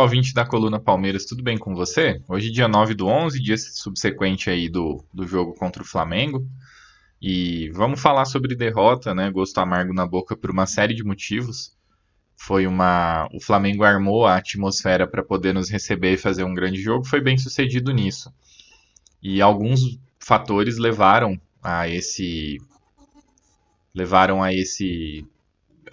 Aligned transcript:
Olá, 0.00 0.06
ouvinte 0.06 0.32
da 0.32 0.46
coluna 0.46 0.80
Palmeiras, 0.80 1.26
tudo 1.26 1.42
bem 1.42 1.58
com 1.58 1.74
você? 1.74 2.22
Hoje, 2.26 2.50
dia 2.50 2.66
9 2.66 2.94
do 2.94 3.06
11, 3.06 3.38
dia 3.38 3.58
subsequente 3.58 4.48
aí 4.48 4.66
do, 4.66 5.04
do 5.12 5.26
jogo 5.26 5.52
contra 5.52 5.82
o 5.82 5.86
Flamengo. 5.86 6.48
E 7.20 7.68
vamos 7.74 8.00
falar 8.00 8.24
sobre 8.24 8.56
derrota, 8.56 9.14
né? 9.14 9.30
Gosto 9.30 9.58
amargo 9.58 9.92
na 9.92 10.06
boca 10.06 10.34
por 10.34 10.50
uma 10.50 10.64
série 10.64 10.94
de 10.94 11.04
motivos. 11.04 11.76
Foi 12.34 12.66
uma. 12.66 13.28
O 13.34 13.42
Flamengo 13.42 13.84
armou 13.84 14.24
a 14.24 14.36
atmosfera 14.38 15.06
para 15.06 15.22
poder 15.22 15.52
nos 15.52 15.68
receber 15.68 16.14
e 16.14 16.16
fazer 16.16 16.44
um 16.44 16.54
grande 16.54 16.80
jogo, 16.80 17.04
foi 17.04 17.20
bem 17.20 17.36
sucedido 17.36 17.92
nisso. 17.92 18.32
E 19.22 19.42
alguns 19.42 19.98
fatores 20.18 20.78
levaram 20.78 21.38
a 21.62 21.86
esse. 21.86 22.56
levaram 23.94 24.42
a 24.42 24.50
esse. 24.50 25.26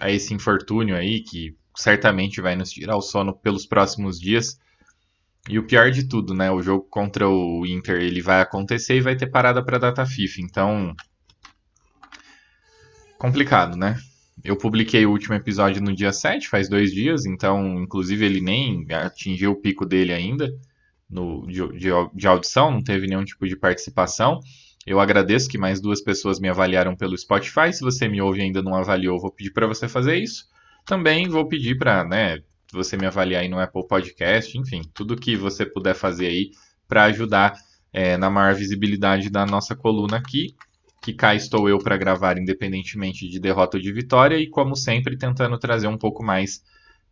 a 0.00 0.10
esse 0.10 0.32
infortúnio 0.32 0.96
aí, 0.96 1.20
que 1.20 1.54
certamente 1.78 2.40
vai 2.40 2.56
nos 2.56 2.70
tirar 2.70 2.96
o 2.96 3.00
sono 3.00 3.32
pelos 3.32 3.64
próximos 3.64 4.20
dias. 4.20 4.58
E 5.48 5.58
o 5.58 5.66
pior 5.66 5.90
de 5.90 6.04
tudo, 6.04 6.34
né? 6.34 6.50
O 6.50 6.60
jogo 6.60 6.84
contra 6.90 7.28
o 7.28 7.64
Inter 7.64 8.02
ele 8.02 8.20
vai 8.20 8.40
acontecer 8.40 8.96
e 8.96 9.00
vai 9.00 9.16
ter 9.16 9.28
parada 9.28 9.64
para 9.64 9.78
data 9.78 10.04
FIFA. 10.04 10.40
Então, 10.40 10.96
complicado, 13.18 13.76
né? 13.76 13.96
Eu 14.44 14.56
publiquei 14.56 15.06
o 15.06 15.10
último 15.10 15.34
episódio 15.34 15.82
no 15.82 15.94
dia 15.94 16.12
7, 16.12 16.48
faz 16.48 16.68
dois 16.68 16.92
dias, 16.92 17.26
então, 17.26 17.82
inclusive, 17.82 18.24
ele 18.24 18.40
nem 18.40 18.86
atingiu 18.92 19.52
o 19.52 19.56
pico 19.56 19.84
dele 19.84 20.12
ainda 20.12 20.48
no, 21.08 21.46
de, 21.46 21.66
de, 21.78 21.88
de 22.14 22.26
audição, 22.26 22.70
não 22.70 22.82
teve 22.82 23.06
nenhum 23.06 23.24
tipo 23.24 23.46
de 23.46 23.56
participação. 23.56 24.40
Eu 24.86 25.00
agradeço 25.00 25.48
que 25.48 25.58
mais 25.58 25.80
duas 25.80 26.00
pessoas 26.00 26.38
me 26.38 26.48
avaliaram 26.48 26.96
pelo 26.96 27.16
Spotify. 27.16 27.72
Se 27.72 27.80
você 27.80 28.08
me 28.08 28.20
ouve 28.20 28.40
e 28.40 28.42
ainda 28.42 28.62
não 28.62 28.74
avaliou, 28.74 29.20
vou 29.20 29.32
pedir 29.32 29.52
para 29.52 29.66
você 29.66 29.88
fazer 29.88 30.16
isso. 30.16 30.46
Também 30.88 31.28
vou 31.28 31.46
pedir 31.46 31.76
para, 31.76 32.02
né, 32.02 32.38
você 32.72 32.96
me 32.96 33.04
avaliar 33.04 33.42
aí 33.42 33.48
no 33.48 33.60
Apple 33.60 33.86
Podcast, 33.86 34.56
enfim, 34.56 34.80
tudo 34.94 35.16
que 35.16 35.36
você 35.36 35.66
puder 35.66 35.94
fazer 35.94 36.28
aí 36.28 36.50
para 36.88 37.04
ajudar 37.04 37.54
é, 37.92 38.16
na 38.16 38.30
maior 38.30 38.54
visibilidade 38.54 39.28
da 39.28 39.44
nossa 39.44 39.76
coluna 39.76 40.16
aqui. 40.16 40.56
Que 41.02 41.12
cá 41.12 41.34
estou 41.34 41.68
eu 41.68 41.78
para 41.78 41.98
gravar, 41.98 42.38
independentemente 42.38 43.28
de 43.28 43.38
derrota 43.38 43.76
ou 43.76 43.82
de 43.82 43.92
vitória, 43.92 44.38
e 44.38 44.48
como 44.48 44.74
sempre, 44.74 45.18
tentando 45.18 45.58
trazer 45.58 45.88
um 45.88 45.98
pouco 45.98 46.24
mais 46.24 46.64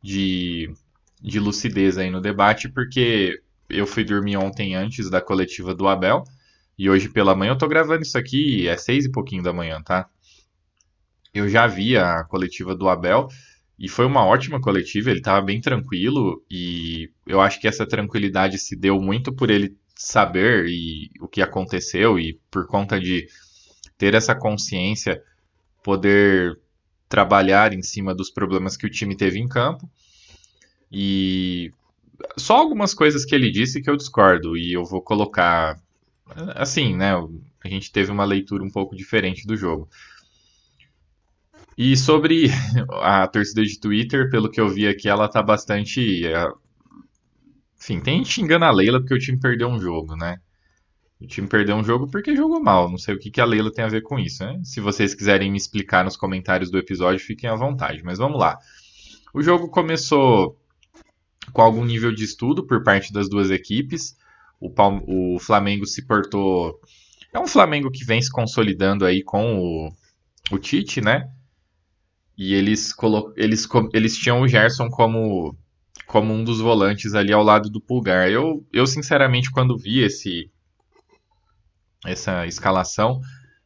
de, 0.02 0.72
de 1.20 1.38
lucidez 1.38 1.98
aí 1.98 2.10
no 2.10 2.20
debate, 2.20 2.70
porque 2.70 3.42
eu 3.68 3.86
fui 3.86 4.04
dormir 4.04 4.38
ontem 4.38 4.74
antes 4.74 5.10
da 5.10 5.20
coletiva 5.20 5.74
do 5.74 5.86
Abel, 5.86 6.24
e 6.78 6.88
hoje 6.88 7.10
pela 7.10 7.36
manhã 7.36 7.52
eu 7.52 7.58
tô 7.58 7.68
gravando 7.68 8.02
isso 8.02 8.16
aqui, 8.16 8.66
é 8.66 8.76
seis 8.78 9.04
e 9.04 9.12
pouquinho 9.12 9.42
da 9.42 9.52
manhã, 9.52 9.82
tá? 9.82 10.08
Eu 11.32 11.46
já 11.46 11.66
vi 11.66 11.94
a 11.96 12.24
coletiva 12.24 12.74
do 12.74 12.88
Abel, 12.88 13.28
e 13.78 13.88
foi 13.88 14.06
uma 14.06 14.24
ótima 14.24 14.60
coletiva, 14.60 15.10
ele 15.10 15.18
estava 15.18 15.44
bem 15.44 15.60
tranquilo 15.60 16.42
e 16.50 17.10
eu 17.26 17.40
acho 17.40 17.60
que 17.60 17.68
essa 17.68 17.86
tranquilidade 17.86 18.58
se 18.58 18.74
deu 18.74 19.00
muito 19.00 19.32
por 19.32 19.50
ele 19.50 19.76
saber 19.94 20.66
e 20.66 21.10
o 21.20 21.28
que 21.28 21.42
aconteceu 21.42 22.18
e 22.18 22.40
por 22.50 22.66
conta 22.66 22.98
de 22.98 23.28
ter 23.98 24.14
essa 24.14 24.34
consciência, 24.34 25.22
poder 25.82 26.58
trabalhar 27.08 27.72
em 27.72 27.82
cima 27.82 28.14
dos 28.14 28.30
problemas 28.30 28.76
que 28.76 28.86
o 28.86 28.90
time 28.90 29.16
teve 29.16 29.38
em 29.38 29.48
campo. 29.48 29.88
E 30.90 31.70
só 32.36 32.56
algumas 32.56 32.94
coisas 32.94 33.24
que 33.24 33.34
ele 33.34 33.50
disse 33.50 33.82
que 33.82 33.90
eu 33.90 33.96
discordo 33.96 34.56
e 34.56 34.72
eu 34.72 34.84
vou 34.84 35.02
colocar 35.02 35.78
assim, 36.54 36.96
né? 36.96 37.12
A 37.64 37.68
gente 37.68 37.92
teve 37.92 38.10
uma 38.10 38.24
leitura 38.24 38.64
um 38.64 38.70
pouco 38.70 38.96
diferente 38.96 39.46
do 39.46 39.56
jogo. 39.56 39.88
E 41.76 41.96
sobre 41.96 42.48
a 43.02 43.26
torcida 43.28 43.62
de 43.64 43.78
Twitter, 43.78 44.30
pelo 44.30 44.50
que 44.50 44.60
eu 44.60 44.68
vi 44.68 44.86
aqui, 44.88 45.08
ela 45.08 45.28
tá 45.28 45.42
bastante. 45.42 46.26
é, 46.26 46.48
Enfim, 47.78 48.00
tem 48.00 48.24
xingando 48.24 48.64
a 48.64 48.70
Leila 48.70 48.98
porque 49.00 49.14
o 49.14 49.18
time 49.18 49.38
perdeu 49.38 49.68
um 49.68 49.78
jogo, 49.78 50.16
né? 50.16 50.38
O 51.20 51.26
time 51.26 51.46
perdeu 51.48 51.76
um 51.76 51.84
jogo 51.84 52.10
porque 52.10 52.36
jogou 52.36 52.60
mal. 52.60 52.90
Não 52.90 52.98
sei 52.98 53.14
o 53.14 53.18
que, 53.18 53.30
que 53.30 53.40
a 53.40 53.44
Leila 53.44 53.72
tem 53.72 53.84
a 53.84 53.88
ver 53.88 54.02
com 54.02 54.18
isso, 54.18 54.44
né? 54.44 54.60
Se 54.64 54.80
vocês 54.80 55.14
quiserem 55.14 55.50
me 55.50 55.56
explicar 55.58 56.04
nos 56.04 56.16
comentários 56.16 56.70
do 56.70 56.78
episódio, 56.78 57.24
fiquem 57.24 57.48
à 57.48 57.54
vontade. 57.54 58.02
Mas 58.02 58.18
vamos 58.18 58.38
lá. 58.38 58.58
O 59.34 59.42
jogo 59.42 59.68
começou 59.68 60.58
com 61.52 61.62
algum 61.62 61.84
nível 61.84 62.12
de 62.14 62.24
estudo 62.24 62.66
por 62.66 62.82
parte 62.82 63.12
das 63.12 63.28
duas 63.28 63.50
equipes. 63.50 64.16
O, 64.60 64.70
Palme- 64.70 65.04
o 65.06 65.38
Flamengo 65.38 65.86
se 65.86 66.06
portou. 66.06 66.80
É 67.32 67.38
um 67.38 67.46
Flamengo 67.46 67.90
que 67.90 68.04
vem 68.04 68.20
se 68.20 68.30
consolidando 68.30 69.04
aí 69.04 69.22
com 69.22 69.58
o, 69.58 69.92
o 70.50 70.58
Tite, 70.58 71.00
né? 71.00 71.30
E 72.36 72.54
eles, 72.54 72.92
colo... 72.92 73.32
eles, 73.36 73.66
eles 73.92 74.16
tinham 74.16 74.40
o 74.40 74.48
Gerson 74.48 74.88
como, 74.88 75.56
como 76.06 76.32
um 76.32 76.44
dos 76.44 76.60
volantes 76.60 77.14
ali 77.14 77.32
ao 77.32 77.42
lado 77.42 77.70
do 77.70 77.80
Pulgar. 77.80 78.28
Eu, 78.28 78.66
eu 78.72 78.86
sinceramente, 78.86 79.50
quando 79.50 79.78
vi 79.78 80.00
esse, 80.00 80.50
essa 82.04 82.46
escalação, 82.46 83.20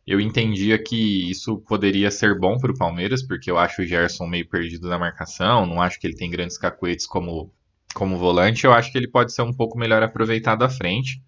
eu 0.06 0.20
entendia 0.20 0.82
que 0.82 1.30
isso 1.30 1.58
poderia 1.58 2.10
ser 2.10 2.38
bom 2.38 2.58
para 2.58 2.72
o 2.72 2.76
Palmeiras, 2.76 3.22
porque 3.22 3.50
eu 3.50 3.58
acho 3.58 3.82
o 3.82 3.86
Gerson 3.86 4.26
meio 4.26 4.48
perdido 4.48 4.88
na 4.88 4.98
marcação, 4.98 5.66
não 5.66 5.80
acho 5.80 6.00
que 6.00 6.06
ele 6.06 6.16
tem 6.16 6.30
grandes 6.30 6.58
cacuetes 6.58 7.06
como, 7.06 7.52
como 7.94 8.18
volante, 8.18 8.64
eu 8.64 8.72
acho 8.72 8.90
que 8.90 8.98
ele 8.98 9.08
pode 9.08 9.32
ser 9.32 9.42
um 9.42 9.52
pouco 9.52 9.78
melhor 9.78 10.02
aproveitado 10.02 10.62
à 10.62 10.68
frente. 10.68 11.22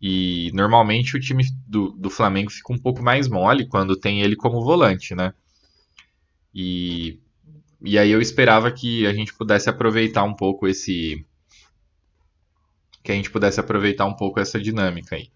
E 0.00 0.50
normalmente 0.52 1.16
o 1.16 1.20
time 1.20 1.44
do, 1.66 1.90
do 1.92 2.10
Flamengo 2.10 2.50
fica 2.50 2.72
um 2.72 2.78
pouco 2.78 3.02
mais 3.02 3.26
mole 3.26 3.66
quando 3.66 3.96
tem 3.96 4.20
ele 4.20 4.36
como 4.36 4.62
volante, 4.62 5.14
né? 5.14 5.32
E, 6.54 7.18
e 7.82 7.98
aí 7.98 8.10
eu 8.10 8.20
esperava 8.20 8.70
que 8.70 9.06
a 9.06 9.12
gente 9.12 9.34
pudesse 9.34 9.68
aproveitar 9.68 10.24
um 10.24 10.34
pouco 10.34 10.68
esse. 10.68 11.24
Que 13.02 13.12
a 13.12 13.14
gente 13.14 13.30
pudesse 13.30 13.60
aproveitar 13.60 14.06
um 14.06 14.14
pouco 14.14 14.40
essa 14.40 14.60
dinâmica 14.60 15.16
aí. 15.16 15.30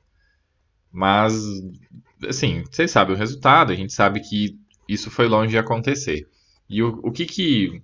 Mas, 0.90 1.34
assim, 2.26 2.64
vocês 2.70 2.90
sabem 2.90 3.14
o 3.14 3.18
resultado, 3.18 3.72
a 3.72 3.76
gente 3.76 3.92
sabe 3.92 4.20
que 4.20 4.58
isso 4.88 5.10
foi 5.10 5.28
longe 5.28 5.50
de 5.50 5.58
acontecer. 5.58 6.26
E 6.68 6.82
o, 6.82 7.00
o 7.02 7.12
que 7.12 7.26
que. 7.26 7.82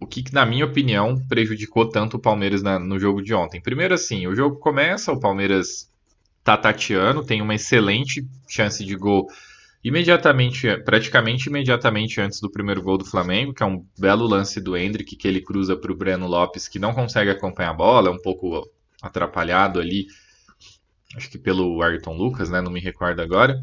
O 0.00 0.06
que, 0.06 0.22
que, 0.22 0.32
na 0.32 0.46
minha 0.46 0.64
opinião, 0.64 1.16
prejudicou 1.26 1.88
tanto 1.88 2.16
o 2.16 2.20
Palmeiras 2.20 2.62
na- 2.62 2.78
no 2.78 2.98
jogo 2.98 3.20
de 3.22 3.34
ontem? 3.34 3.60
Primeiro, 3.60 3.94
assim, 3.94 4.26
o 4.26 4.34
jogo 4.34 4.56
começa, 4.56 5.10
o 5.10 5.18
Palmeiras 5.18 5.90
tá 6.44 6.56
tateando, 6.56 7.24
tem 7.24 7.42
uma 7.42 7.54
excelente 7.54 8.24
chance 8.46 8.84
de 8.84 8.94
gol 8.94 9.26
imediatamente, 9.84 10.76
praticamente 10.78 11.48
imediatamente 11.48 12.20
antes 12.20 12.40
do 12.40 12.50
primeiro 12.50 12.82
gol 12.82 12.98
do 12.98 13.04
Flamengo, 13.04 13.54
que 13.54 13.62
é 13.62 13.66
um 13.66 13.86
belo 13.98 14.26
lance 14.26 14.60
do 14.60 14.76
Hendrick, 14.76 15.16
que 15.16 15.28
ele 15.28 15.42
cruza 15.42 15.76
para 15.76 15.92
o 15.92 15.96
Breno 15.96 16.26
Lopes, 16.26 16.68
que 16.68 16.78
não 16.80 16.94
consegue 16.94 17.30
acompanhar 17.30 17.70
a 17.70 17.74
bola, 17.74 18.08
é 18.08 18.12
um 18.12 18.22
pouco 18.22 18.68
atrapalhado 19.02 19.78
ali, 19.80 20.06
acho 21.16 21.28
que 21.30 21.38
pelo 21.38 21.82
Ayrton 21.82 22.16
Lucas, 22.16 22.50
né, 22.50 22.60
não 22.60 22.70
me 22.70 22.78
recordo 22.80 23.20
agora, 23.20 23.60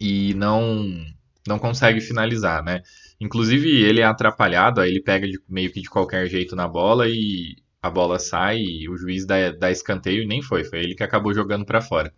e 0.00 0.34
não 0.34 0.84
não 1.46 1.58
consegue 1.58 2.00
finalizar, 2.00 2.62
né? 2.62 2.82
Inclusive 3.18 3.68
ele 3.82 4.00
é 4.00 4.04
atrapalhado, 4.04 4.80
aí 4.80 4.90
ele 4.90 5.00
pega 5.02 5.26
de- 5.26 5.40
meio 5.48 5.72
que 5.72 5.80
de 5.80 5.88
qualquer 5.88 6.28
jeito 6.28 6.54
na 6.54 6.68
bola 6.68 7.08
e 7.08 7.56
a 7.80 7.88
bola 7.88 8.18
sai 8.18 8.58
e 8.60 8.88
o 8.88 8.96
juiz 8.98 9.24
dá, 9.26 9.50
dá 9.52 9.70
escanteio 9.70 10.22
e 10.22 10.26
nem 10.26 10.42
foi, 10.42 10.62
foi 10.64 10.80
ele 10.80 10.94
que 10.94 11.02
acabou 11.02 11.32
jogando 11.32 11.64
para 11.64 11.80
fora. 11.80 12.12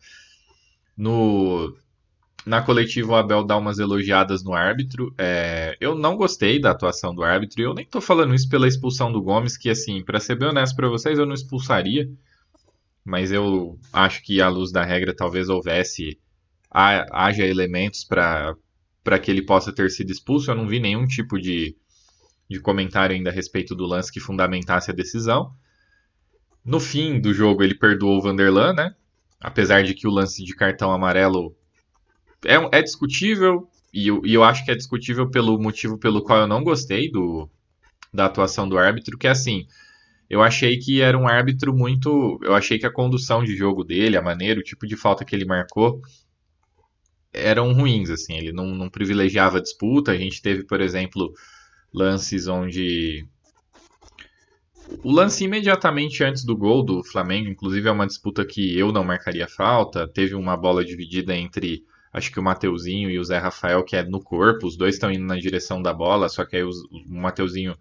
No 0.96 1.74
na 2.46 2.62
coletiva, 2.62 3.12
o 3.12 3.16
Abel 3.16 3.44
dá 3.44 3.56
umas 3.56 3.78
elogiadas 3.78 4.42
no 4.42 4.54
árbitro. 4.54 5.14
É, 5.18 5.76
eu 5.80 5.94
não 5.94 6.16
gostei 6.16 6.60
da 6.60 6.70
atuação 6.70 7.14
do 7.14 7.22
árbitro 7.22 7.60
e 7.60 7.64
eu 7.64 7.74
nem 7.74 7.84
tô 7.86 8.00
falando 8.00 8.34
isso 8.34 8.48
pela 8.48 8.66
expulsão 8.68 9.12
do 9.12 9.22
Gomes, 9.22 9.56
que, 9.56 9.68
assim, 9.70 10.02
pra 10.04 10.20
ser 10.20 10.36
bem 10.38 10.48
honesto 10.48 10.74
pra 10.76 10.88
vocês, 10.88 11.18
eu 11.18 11.26
não 11.26 11.34
expulsaria. 11.34 12.08
Mas 13.04 13.32
eu 13.32 13.78
acho 13.92 14.22
que, 14.22 14.40
à 14.40 14.48
luz 14.48 14.72
da 14.72 14.84
regra, 14.84 15.14
talvez 15.14 15.48
houvesse. 15.48 16.18
ha- 16.70 17.06
haja 17.12 17.46
elementos 17.46 18.04
para 18.04 18.56
que 19.22 19.30
ele 19.30 19.42
possa 19.44 19.72
ter 19.72 19.90
sido 19.90 20.10
expulso. 20.12 20.50
Eu 20.50 20.56
não 20.56 20.68
vi 20.68 20.80
nenhum 20.80 21.06
tipo 21.06 21.38
de, 21.40 21.76
de 22.50 22.60
comentário 22.60 23.16
ainda 23.16 23.30
a 23.30 23.34
respeito 23.34 23.74
do 23.76 23.86
lance 23.86 24.12
que 24.12 24.20
fundamentasse 24.20 24.90
a 24.90 24.94
decisão. 24.94 25.52
No 26.64 26.80
fim 26.80 27.20
do 27.20 27.34
jogo, 27.34 27.62
ele 27.62 27.74
perdoou 27.74 28.18
o 28.18 28.22
Vanderlan, 28.22 28.72
né? 28.72 28.94
Apesar 29.40 29.82
de 29.82 29.94
que 29.94 30.06
o 30.06 30.10
lance 30.10 30.42
de 30.44 30.54
cartão 30.54 30.90
amarelo 30.92 31.54
é, 32.44 32.78
é 32.78 32.82
discutível, 32.82 33.68
e 33.92 34.08
eu, 34.08 34.22
e 34.24 34.34
eu 34.34 34.44
acho 34.44 34.64
que 34.64 34.70
é 34.70 34.74
discutível 34.74 35.30
pelo 35.30 35.58
motivo 35.58 35.98
pelo 35.98 36.22
qual 36.22 36.40
eu 36.40 36.46
não 36.46 36.62
gostei 36.62 37.10
do, 37.10 37.48
da 38.12 38.26
atuação 38.26 38.68
do 38.68 38.78
árbitro, 38.78 39.18
que 39.18 39.26
é 39.26 39.30
assim, 39.30 39.66
eu 40.30 40.40
achei 40.40 40.78
que 40.78 41.00
era 41.00 41.18
um 41.18 41.26
árbitro 41.26 41.74
muito. 41.76 42.38
Eu 42.42 42.54
achei 42.54 42.78
que 42.78 42.86
a 42.86 42.92
condução 42.92 43.42
de 43.42 43.56
jogo 43.56 43.82
dele, 43.82 44.16
a 44.16 44.22
maneira, 44.22 44.60
o 44.60 44.62
tipo 44.62 44.86
de 44.86 44.96
falta 44.96 45.24
que 45.24 45.34
ele 45.34 45.44
marcou, 45.44 46.00
eram 47.32 47.72
ruins, 47.72 48.10
assim. 48.10 48.36
Ele 48.36 48.52
não, 48.52 48.66
não 48.66 48.88
privilegiava 48.88 49.58
a 49.58 49.62
disputa. 49.62 50.12
A 50.12 50.16
gente 50.16 50.40
teve, 50.40 50.64
por 50.64 50.80
exemplo, 50.80 51.32
lances 51.92 52.46
onde. 52.46 53.26
O 55.02 55.10
lance 55.10 55.44
imediatamente 55.44 56.22
antes 56.22 56.44
do 56.44 56.56
gol 56.56 56.84
do 56.84 57.02
Flamengo, 57.02 57.48
inclusive, 57.48 57.88
é 57.88 57.92
uma 57.92 58.06
disputa 58.06 58.44
que 58.44 58.78
eu 58.78 58.92
não 58.92 59.02
marcaria 59.02 59.48
falta. 59.48 60.06
Teve 60.06 60.36
uma 60.36 60.56
bola 60.56 60.84
dividida 60.84 61.34
entre 61.34 61.84
acho 62.12 62.32
que 62.32 62.40
o 62.40 62.42
Mateuzinho 62.42 63.10
e 63.10 63.18
o 63.18 63.24
Zé 63.24 63.38
Rafael, 63.38 63.84
que 63.84 63.96
é 63.96 64.02
no 64.02 64.20
corpo, 64.20 64.66
os 64.66 64.76
dois 64.76 64.94
estão 64.94 65.10
indo 65.10 65.24
na 65.24 65.36
direção 65.36 65.80
da 65.80 65.92
bola, 65.92 66.28
só 66.28 66.44
que 66.44 66.56
aí 66.56 66.62
o, 66.62 66.70
o 66.70 67.14
Mateuzinho 67.14 67.76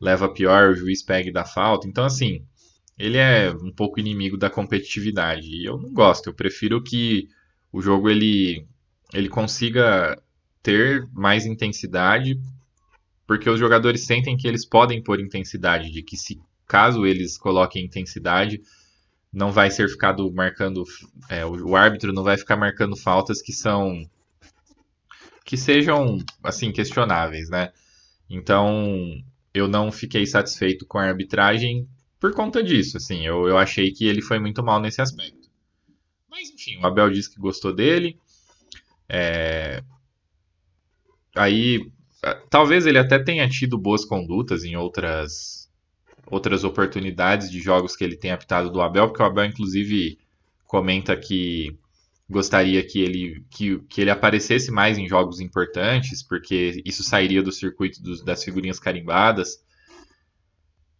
leva 0.00 0.28
pior, 0.28 0.70
o 0.70 0.74
juiz 0.74 1.02
pega 1.02 1.28
e 1.28 1.32
dá 1.32 1.44
falta. 1.44 1.88
Então, 1.88 2.04
assim, 2.04 2.44
ele 2.98 3.18
é 3.18 3.50
um 3.50 3.72
pouco 3.72 4.00
inimigo 4.00 4.36
da 4.36 4.50
competitividade. 4.50 5.48
E 5.48 5.64
eu 5.64 5.78
não 5.78 5.92
gosto, 5.92 6.28
eu 6.28 6.34
prefiro 6.34 6.82
que 6.82 7.28
o 7.72 7.80
jogo 7.80 8.08
ele, 8.08 8.66
ele 9.12 9.28
consiga 9.28 10.20
ter 10.62 11.08
mais 11.12 11.46
intensidade, 11.46 12.40
porque 13.26 13.48
os 13.48 13.58
jogadores 13.58 14.02
sentem 14.02 14.36
que 14.36 14.46
eles 14.46 14.64
podem 14.64 15.02
pôr 15.02 15.20
intensidade, 15.20 15.90
de 15.90 16.02
que 16.02 16.16
se 16.16 16.40
caso 16.66 17.06
eles 17.06 17.36
coloquem 17.38 17.84
intensidade, 17.84 18.60
não 19.36 19.52
vai 19.52 19.70
ser 19.70 19.86
ficado 19.86 20.32
marcando, 20.32 20.82
é, 21.28 21.44
o, 21.44 21.76
árbitro 21.76 22.10
não 22.10 22.22
vai 22.22 22.38
ficar 22.38 22.56
marcando 22.56 22.96
faltas 22.96 23.42
que 23.42 23.52
são 23.52 24.08
que 25.44 25.58
sejam 25.58 26.18
assim 26.42 26.72
questionáveis, 26.72 27.50
né? 27.50 27.70
Então 28.30 29.12
eu 29.52 29.68
não 29.68 29.92
fiquei 29.92 30.24
satisfeito 30.24 30.86
com 30.86 30.96
a 30.96 31.04
arbitragem 31.04 31.86
por 32.18 32.32
conta 32.32 32.64
disso, 32.64 32.96
assim, 32.96 33.26
eu, 33.26 33.46
eu 33.46 33.58
achei 33.58 33.92
que 33.92 34.06
ele 34.06 34.22
foi 34.22 34.38
muito 34.38 34.64
mal 34.64 34.80
nesse 34.80 35.02
aspecto. 35.02 35.50
Mas 36.30 36.48
enfim, 36.48 36.78
o 36.78 36.86
Abel 36.86 37.10
disse 37.10 37.30
que 37.30 37.38
gostou 37.38 37.74
dele. 37.74 38.18
É... 39.06 39.82
Aí, 41.34 41.92
talvez 42.48 42.86
ele 42.86 42.98
até 42.98 43.18
tenha 43.18 43.46
tido 43.46 43.76
boas 43.76 44.02
condutas 44.02 44.64
em 44.64 44.76
outras 44.76 45.65
outras 46.26 46.64
oportunidades 46.64 47.50
de 47.50 47.60
jogos 47.60 47.96
que 47.96 48.04
ele 48.04 48.16
tem 48.16 48.30
apitado 48.30 48.70
do 48.70 48.80
Abel, 48.80 49.08
porque 49.08 49.22
o 49.22 49.26
Abel 49.26 49.44
inclusive 49.44 50.18
comenta 50.66 51.16
que 51.16 51.78
gostaria 52.28 52.82
que 52.84 53.00
ele, 53.00 53.44
que, 53.50 53.78
que 53.88 54.00
ele 54.00 54.10
aparecesse 54.10 54.70
mais 54.70 54.98
em 54.98 55.08
jogos 55.08 55.40
importantes, 55.40 56.22
porque 56.22 56.82
isso 56.84 57.02
sairia 57.02 57.42
do 57.42 57.52
circuito 57.52 58.02
dos, 58.02 58.22
das 58.22 58.42
figurinhas 58.42 58.80
carimbadas. 58.80 59.62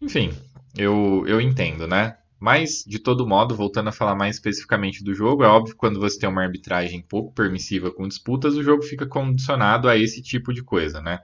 Enfim, 0.01 0.33
eu, 0.77 1.25
eu 1.27 1.41
entendo, 1.41 1.87
né? 1.87 2.17
Mas, 2.39 2.85
de 2.87 2.99
todo 2.99 3.27
modo, 3.27 3.57
voltando 3.57 3.89
a 3.89 3.93
falar 3.93 4.15
mais 4.15 4.37
especificamente 4.37 5.03
do 5.03 5.15
jogo, 5.15 5.43
é 5.43 5.49
óbvio 5.49 5.73
que 5.73 5.79
quando 5.79 5.99
você 5.99 6.19
tem 6.19 6.29
uma 6.29 6.43
arbitragem 6.43 7.01
pouco 7.01 7.33
permissiva 7.33 7.91
com 7.91 8.07
disputas, 8.07 8.55
o 8.55 8.63
jogo 8.63 8.83
fica 8.83 9.07
condicionado 9.07 9.89
a 9.89 9.97
esse 9.97 10.23
tipo 10.23 10.53
de 10.53 10.63
coisa, 10.63 11.01
né? 11.01 11.21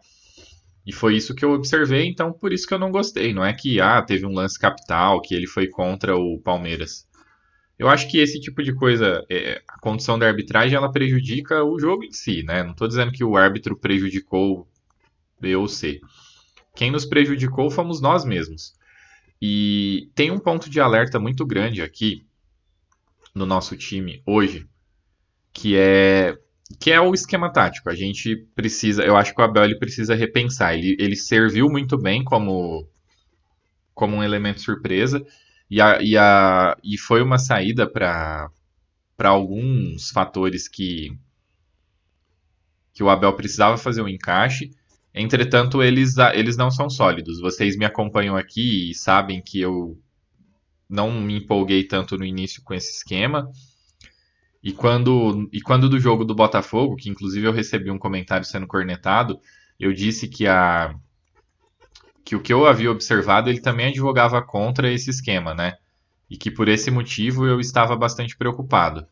E 0.84 0.92
foi 0.92 1.16
isso 1.16 1.34
que 1.34 1.44
eu 1.44 1.52
observei, 1.52 2.06
então 2.06 2.32
por 2.32 2.52
isso 2.52 2.66
que 2.66 2.74
eu 2.74 2.78
não 2.78 2.90
gostei. 2.90 3.32
Não 3.32 3.44
é 3.44 3.52
que 3.52 3.80
ah, 3.80 4.02
teve 4.02 4.26
um 4.26 4.32
lance 4.32 4.58
capital, 4.58 5.20
que 5.20 5.34
ele 5.34 5.46
foi 5.46 5.68
contra 5.68 6.16
o 6.16 6.38
Palmeiras. 6.40 7.06
Eu 7.78 7.88
acho 7.88 8.08
que 8.08 8.18
esse 8.18 8.40
tipo 8.40 8.62
de 8.62 8.74
coisa, 8.74 9.24
é, 9.30 9.62
a 9.66 9.78
condição 9.80 10.18
da 10.18 10.26
arbitragem, 10.26 10.76
ela 10.76 10.92
prejudica 10.92 11.64
o 11.64 11.78
jogo 11.78 12.04
em 12.04 12.12
si, 12.12 12.42
né? 12.42 12.62
Não 12.62 12.72
estou 12.72 12.86
dizendo 12.88 13.12
que 13.12 13.24
o 13.24 13.36
árbitro 13.36 13.76
prejudicou 13.76 14.68
B 15.40 15.56
ou 15.56 15.68
C. 15.68 16.00
Quem 16.74 16.90
nos 16.90 17.04
prejudicou 17.04 17.70
fomos 17.70 18.00
nós 18.00 18.24
mesmos. 18.24 18.74
E 19.40 20.10
tem 20.14 20.30
um 20.30 20.38
ponto 20.38 20.70
de 20.70 20.80
alerta 20.80 21.18
muito 21.18 21.44
grande 21.44 21.82
aqui 21.82 22.24
no 23.34 23.44
nosso 23.44 23.76
time 23.76 24.22
hoje, 24.24 24.68
que 25.52 25.76
é 25.76 26.38
que 26.80 26.90
é 26.90 27.00
o 27.00 27.14
esquema 27.14 27.52
tático. 27.52 27.90
A 27.90 27.94
gente 27.94 28.36
precisa, 28.54 29.02
eu 29.04 29.16
acho 29.16 29.34
que 29.34 29.40
o 29.40 29.44
Abel 29.44 29.64
ele 29.64 29.78
precisa 29.78 30.14
repensar. 30.14 30.74
Ele, 30.74 30.96
ele 30.98 31.16
serviu 31.16 31.68
muito 31.68 31.98
bem 31.98 32.22
como 32.24 32.86
como 33.94 34.16
um 34.16 34.22
elemento 34.22 34.60
surpresa, 34.60 35.24
e, 35.70 35.80
a, 35.80 36.02
e, 36.02 36.16
a, 36.16 36.76
e 36.82 36.98
foi 36.98 37.22
uma 37.22 37.38
saída 37.38 37.88
para 37.88 38.50
alguns 39.18 40.10
fatores 40.10 40.68
que, 40.68 41.16
que 42.92 43.02
o 43.02 43.08
Abel 43.08 43.34
precisava 43.34 43.76
fazer 43.78 44.02
um 44.02 44.08
encaixe. 44.08 44.70
Entretanto, 45.14 45.82
eles, 45.82 46.16
eles 46.34 46.56
não 46.56 46.70
são 46.70 46.88
sólidos. 46.90 47.40
Vocês 47.40 47.76
me 47.76 47.84
acompanham 47.84 48.36
aqui 48.36 48.90
e 48.90 48.94
sabem 48.94 49.42
que 49.42 49.60
eu 49.60 49.98
não 50.88 51.10
me 51.20 51.36
empolguei 51.38 51.84
tanto 51.84 52.18
no 52.18 52.24
início 52.24 52.62
com 52.62 52.74
esse 52.74 52.96
esquema. 52.96 53.50
E 54.62 54.72
quando, 54.72 55.48
e 55.52 55.60
quando 55.60 55.88
do 55.88 55.98
jogo 55.98 56.24
do 56.24 56.34
Botafogo, 56.34 56.96
que 56.96 57.10
inclusive 57.10 57.46
eu 57.46 57.52
recebi 57.52 57.90
um 57.90 57.98
comentário 57.98 58.46
sendo 58.46 58.66
cornetado, 58.66 59.40
eu 59.78 59.92
disse 59.92 60.28
que 60.28 60.46
a, 60.46 60.94
que 62.24 62.36
o 62.36 62.40
que 62.40 62.52
eu 62.52 62.66
havia 62.66 62.90
observado 62.90 63.50
ele 63.50 63.60
também 63.60 63.88
advogava 63.88 64.40
contra 64.40 64.90
esse 64.90 65.10
esquema, 65.10 65.54
né? 65.54 65.74
E 66.30 66.36
que 66.36 66.50
por 66.50 66.68
esse 66.68 66.90
motivo 66.90 67.46
eu 67.46 67.58
estava 67.60 67.96
bastante 67.96 68.36
preocupado. 68.36 69.06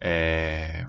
É... 0.00 0.86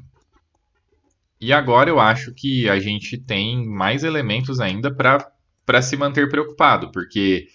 E 1.39 1.53
agora 1.53 1.89
eu 1.89 1.99
acho 1.99 2.33
que 2.33 2.69
a 2.69 2.79
gente 2.79 3.17
tem 3.17 3.65
mais 3.65 4.03
elementos 4.03 4.59
ainda 4.59 4.93
para 4.93 5.81
se 5.81 5.95
manter 5.97 6.29
preocupado, 6.29 6.91
porque 6.91 7.47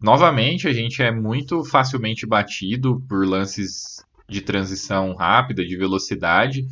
novamente 0.00 0.68
a 0.68 0.72
gente 0.72 1.02
é 1.02 1.10
muito 1.10 1.64
facilmente 1.64 2.26
batido 2.26 3.00
por 3.08 3.26
lances 3.26 3.95
de 4.28 4.40
transição 4.40 5.14
rápida, 5.14 5.64
de 5.64 5.76
velocidade, 5.76 6.66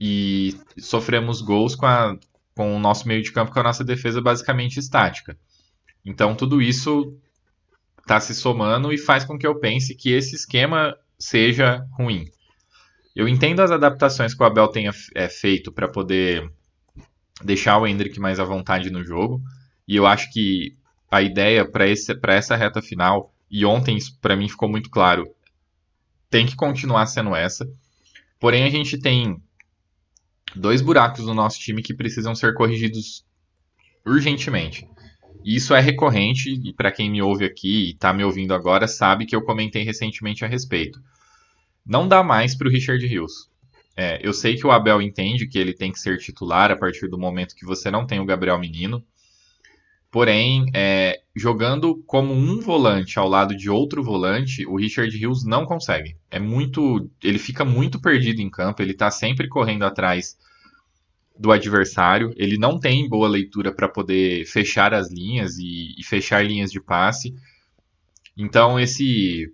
e 0.00 0.56
sofremos 0.78 1.40
gols 1.40 1.74
com, 1.74 1.86
a, 1.86 2.16
com 2.54 2.76
o 2.76 2.78
nosso 2.78 3.08
meio 3.08 3.22
de 3.22 3.32
campo, 3.32 3.52
com 3.52 3.60
a 3.60 3.64
nossa 3.64 3.84
defesa 3.84 4.20
basicamente 4.20 4.78
estática. 4.78 5.36
Então 6.04 6.34
tudo 6.34 6.62
isso 6.62 7.16
está 8.00 8.20
se 8.20 8.34
somando 8.34 8.92
e 8.92 8.98
faz 8.98 9.24
com 9.24 9.38
que 9.38 9.46
eu 9.46 9.58
pense 9.58 9.94
que 9.94 10.10
esse 10.10 10.36
esquema 10.36 10.96
seja 11.18 11.84
ruim. 11.92 12.24
Eu 13.14 13.28
entendo 13.28 13.60
as 13.60 13.70
adaptações 13.70 14.32
que 14.32 14.42
o 14.42 14.46
Abel 14.46 14.68
tenha 14.68 14.92
é, 15.14 15.28
feito 15.28 15.72
para 15.72 15.88
poder 15.88 16.48
deixar 17.42 17.78
o 17.78 17.86
Hendrick 17.86 18.18
mais 18.20 18.38
à 18.38 18.44
vontade 18.44 18.90
no 18.90 19.04
jogo, 19.04 19.42
e 19.86 19.96
eu 19.96 20.06
acho 20.06 20.32
que 20.32 20.76
a 21.10 21.20
ideia 21.20 21.68
para 21.68 21.86
essa 21.86 22.56
reta 22.56 22.80
final, 22.80 23.34
e 23.50 23.64
ontem 23.64 23.98
para 24.20 24.36
mim 24.36 24.48
ficou 24.48 24.68
muito 24.68 24.88
claro, 24.90 25.26
tem 26.30 26.46
que 26.46 26.56
continuar 26.56 27.06
sendo 27.06 27.34
essa. 27.34 27.68
Porém, 28.38 28.64
a 28.64 28.70
gente 28.70 28.98
tem 28.98 29.42
dois 30.54 30.80
buracos 30.80 31.26
no 31.26 31.34
nosso 31.34 31.58
time 31.58 31.82
que 31.82 31.94
precisam 31.94 32.34
ser 32.34 32.54
corrigidos 32.54 33.24
urgentemente. 34.04 34.88
Isso 35.44 35.74
é 35.74 35.80
recorrente, 35.80 36.50
e 36.50 36.72
para 36.72 36.90
quem 36.90 37.10
me 37.10 37.22
ouve 37.22 37.44
aqui 37.44 37.86
e 37.86 37.90
está 37.90 38.12
me 38.12 38.24
ouvindo 38.24 38.52
agora, 38.52 38.88
sabe 38.88 39.24
que 39.24 39.34
eu 39.34 39.42
comentei 39.42 39.82
recentemente 39.82 40.44
a 40.44 40.48
respeito. 40.48 41.00
Não 41.86 42.06
dá 42.06 42.22
mais 42.22 42.54
para 42.54 42.68
o 42.68 42.70
Richard 42.70 43.04
Rios. 43.06 43.48
É, 43.96 44.20
eu 44.22 44.32
sei 44.32 44.56
que 44.56 44.66
o 44.66 44.70
Abel 44.70 45.00
entende 45.00 45.46
que 45.46 45.58
ele 45.58 45.72
tem 45.72 45.90
que 45.90 45.98
ser 45.98 46.18
titular 46.18 46.70
a 46.70 46.76
partir 46.76 47.08
do 47.08 47.18
momento 47.18 47.54
que 47.54 47.64
você 47.64 47.90
não 47.90 48.06
tem 48.06 48.20
o 48.20 48.24
Gabriel 48.24 48.58
Menino. 48.58 49.04
Porém, 50.10 50.66
é, 50.74 51.20
jogando 51.36 52.02
como 52.06 52.32
um 52.32 52.60
volante 52.60 53.18
ao 53.18 53.28
lado 53.28 53.54
de 53.54 53.68
outro 53.68 54.02
volante, 54.02 54.66
o 54.66 54.76
Richard 54.76 55.14
Rios 55.14 55.44
não 55.44 55.66
consegue. 55.66 56.16
É 56.30 56.40
muito, 56.40 57.10
ele 57.22 57.38
fica 57.38 57.62
muito 57.64 58.00
perdido 58.00 58.40
em 58.40 58.48
campo. 58.48 58.80
Ele 58.80 58.92
está 58.92 59.10
sempre 59.10 59.48
correndo 59.48 59.84
atrás 59.84 60.38
do 61.38 61.52
adversário. 61.52 62.32
Ele 62.36 62.56
não 62.56 62.80
tem 62.80 63.08
boa 63.08 63.28
leitura 63.28 63.70
para 63.70 63.88
poder 63.88 64.46
fechar 64.46 64.94
as 64.94 65.10
linhas 65.10 65.58
e, 65.58 65.94
e, 65.98 66.02
fechar 66.02 66.44
linhas 66.44 66.72
de 66.72 66.80
passe. 66.80 67.34
Então 68.36 68.80
esse 68.80 69.52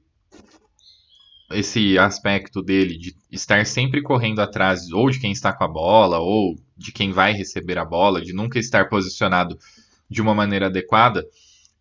esse 1.51 1.99
aspecto 1.99 2.63
dele 2.63 2.97
de 2.97 3.15
estar 3.31 3.65
sempre 3.67 4.03
correndo 4.03 4.41
atrás 4.41 4.91
ou 4.91 5.11
de 5.11 5.21
quem 5.21 5.31
está 5.31 5.53
com 5.53 5.63
a 5.63 5.69
bola 5.69 6.19
ou 6.19 6.57
de 6.77 6.91
quem 6.91 7.13
vai 7.13 7.33
receber 7.33 7.79
a 7.79 7.85
bola, 7.85 8.23
de 8.23 8.33
nunca 8.33 8.59
estar 8.59 8.89
posicionado 8.89 9.57
de 10.15 10.23
uma 10.23 10.35
maneira 10.35 10.67
adequada, 10.67 11.27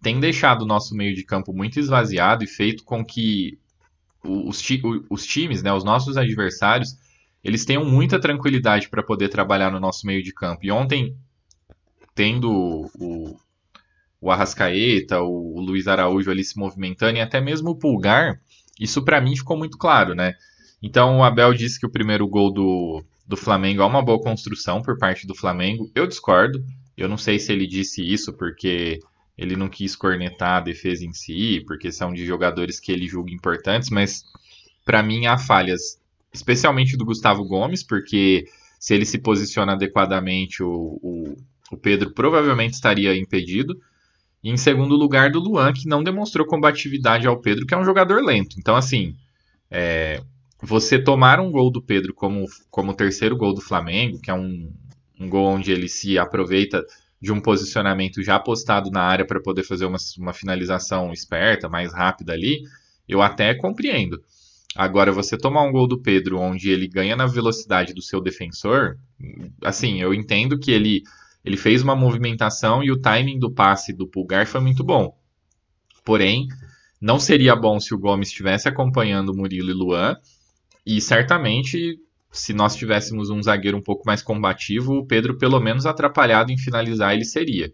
tem 0.01 0.19
deixado 0.19 0.63
o 0.63 0.67
nosso 0.67 0.95
meio 0.95 1.15
de 1.15 1.23
campo 1.23 1.53
muito 1.53 1.79
esvaziado 1.79 2.43
e 2.43 2.47
feito 2.47 2.83
com 2.83 3.05
que 3.05 3.57
os, 4.23 4.61
os 5.09 5.25
times, 5.25 5.61
né, 5.61 5.71
os 5.71 5.83
nossos 5.83 6.17
adversários, 6.17 6.97
eles 7.43 7.63
tenham 7.63 7.85
muita 7.85 8.19
tranquilidade 8.19 8.89
para 8.89 9.03
poder 9.03 9.29
trabalhar 9.29 9.71
no 9.71 9.79
nosso 9.79 10.05
meio 10.07 10.23
de 10.23 10.33
campo. 10.33 10.65
E 10.65 10.71
ontem, 10.71 11.15
tendo 12.15 12.89
o, 12.99 13.37
o 14.19 14.31
Arrascaeta, 14.31 15.21
o, 15.21 15.57
o 15.57 15.61
Luiz 15.61 15.87
Araújo 15.87 16.31
ali 16.31 16.43
se 16.43 16.57
movimentando 16.57 17.17
e 17.17 17.21
até 17.21 17.39
mesmo 17.39 17.69
o 17.69 17.75
Pulgar, 17.75 18.41
isso 18.79 19.03
para 19.03 19.21
mim 19.21 19.35
ficou 19.35 19.57
muito 19.57 19.77
claro, 19.77 20.15
né? 20.15 20.33
Então 20.81 21.19
o 21.19 21.23
Abel 21.23 21.53
disse 21.53 21.79
que 21.79 21.85
o 21.85 21.91
primeiro 21.91 22.27
gol 22.27 22.51
do, 22.51 23.03
do 23.27 23.37
Flamengo 23.37 23.81
é 23.81 23.85
uma 23.85 24.01
boa 24.01 24.19
construção 24.19 24.81
por 24.81 24.97
parte 24.97 25.25
do 25.27 25.35
Flamengo. 25.35 25.89
Eu 25.95 26.07
discordo. 26.07 26.63
Eu 26.97 27.09
não 27.09 27.17
sei 27.17 27.39
se 27.39 27.51
ele 27.51 27.67
disse 27.67 28.01
isso 28.01 28.33
porque 28.33 28.99
ele 29.37 29.55
não 29.55 29.67
quis 29.67 29.95
cornetar 29.95 30.57
a 30.57 30.61
defesa 30.61 31.05
em 31.05 31.13
si, 31.13 31.63
porque 31.65 31.91
são 31.91 32.13
de 32.13 32.25
jogadores 32.25 32.79
que 32.79 32.91
ele 32.91 33.07
julga 33.07 33.31
importantes, 33.31 33.89
mas 33.89 34.23
para 34.85 35.01
mim 35.01 35.25
há 35.25 35.37
falhas, 35.37 35.99
especialmente 36.31 36.95
do 36.95 37.05
Gustavo 37.05 37.43
Gomes, 37.43 37.83
porque 37.83 38.45
se 38.79 38.93
ele 38.93 39.05
se 39.05 39.17
posiciona 39.17 39.73
adequadamente, 39.73 40.61
o, 40.61 40.99
o, 41.01 41.37
o 41.71 41.77
Pedro 41.77 42.11
provavelmente 42.11 42.73
estaria 42.73 43.15
impedido. 43.15 43.79
E 44.43 44.49
em 44.49 44.57
segundo 44.57 44.95
lugar, 44.95 45.31
do 45.31 45.39
Luan, 45.39 45.71
que 45.71 45.87
não 45.87 46.03
demonstrou 46.03 46.45
combatividade 46.45 47.25
ao 47.25 47.39
Pedro, 47.39 47.65
que 47.65 47.73
é 47.73 47.77
um 47.77 47.85
jogador 47.85 48.21
lento. 48.21 48.57
Então, 48.59 48.75
assim, 48.75 49.15
é, 49.71 50.21
você 50.61 50.99
tomar 50.99 51.39
um 51.39 51.49
gol 51.49 51.71
do 51.71 51.81
Pedro 51.81 52.13
como, 52.13 52.45
como 52.69 52.93
terceiro 52.93 53.37
gol 53.37 53.53
do 53.53 53.61
Flamengo, 53.61 54.19
que 54.19 54.29
é 54.29 54.33
um, 54.33 54.69
um 55.23 55.29
gol 55.29 55.47
onde 55.47 55.71
ele 55.71 55.87
se 55.87 56.17
aproveita 56.17 56.85
de 57.21 57.31
um 57.31 57.39
posicionamento 57.39 58.21
já 58.21 58.37
postado 58.39 58.91
na 58.91 59.01
área 59.01 59.25
para 59.25 59.41
poder 59.41 59.63
fazer 59.63 59.85
uma, 59.85 59.97
uma 60.17 60.33
finalização 60.33 61.13
esperta, 61.13 61.69
mais 61.69 61.93
rápida 61.93 62.33
ali, 62.33 62.61
eu 63.07 63.21
até 63.21 63.55
compreendo. 63.55 64.21
Agora, 64.75 65.11
você 65.11 65.37
tomar 65.37 65.63
um 65.63 65.71
gol 65.71 65.87
do 65.87 66.01
Pedro 66.01 66.39
onde 66.39 66.69
ele 66.69 66.87
ganha 66.87 67.15
na 67.15 67.25
velocidade 67.25 67.93
do 67.93 68.01
seu 68.01 68.19
defensor, 68.19 68.97
assim, 69.63 70.01
eu 70.01 70.13
entendo 70.13 70.59
que 70.59 70.71
ele 70.71 71.03
ele 71.45 71.57
fez 71.57 71.81
uma 71.81 71.95
movimentação 71.95 72.81
e 72.81 72.89
o 72.89 72.99
timing 72.99 73.37
do 73.37 73.51
passe 73.51 73.91
do 73.91 74.07
Pulgar 74.07 74.47
foi 74.47 74.61
muito 74.61 74.81
bom. 74.81 75.13
Porém, 76.05 76.47
não 77.01 77.19
seria 77.19 77.53
bom 77.53 77.81
se 77.81 77.93
o 77.93 77.99
Gomes 77.99 78.29
estivesse 78.29 78.69
acompanhando 78.69 79.35
Murilo 79.35 79.69
e 79.69 79.73
Luan. 79.73 80.15
E 80.85 81.01
certamente, 81.01 81.99
se 82.33 82.51
nós 82.51 82.75
tivéssemos 82.75 83.29
um 83.29 83.41
zagueiro 83.41 83.77
um 83.77 83.81
pouco 83.81 84.03
mais 84.07 84.23
combativo, 84.23 84.93
o 84.95 85.05
Pedro, 85.05 85.37
pelo 85.37 85.59
menos 85.59 85.85
atrapalhado 85.85 86.51
em 86.51 86.57
finalizar, 86.57 87.13
ele 87.13 87.23
seria. 87.23 87.71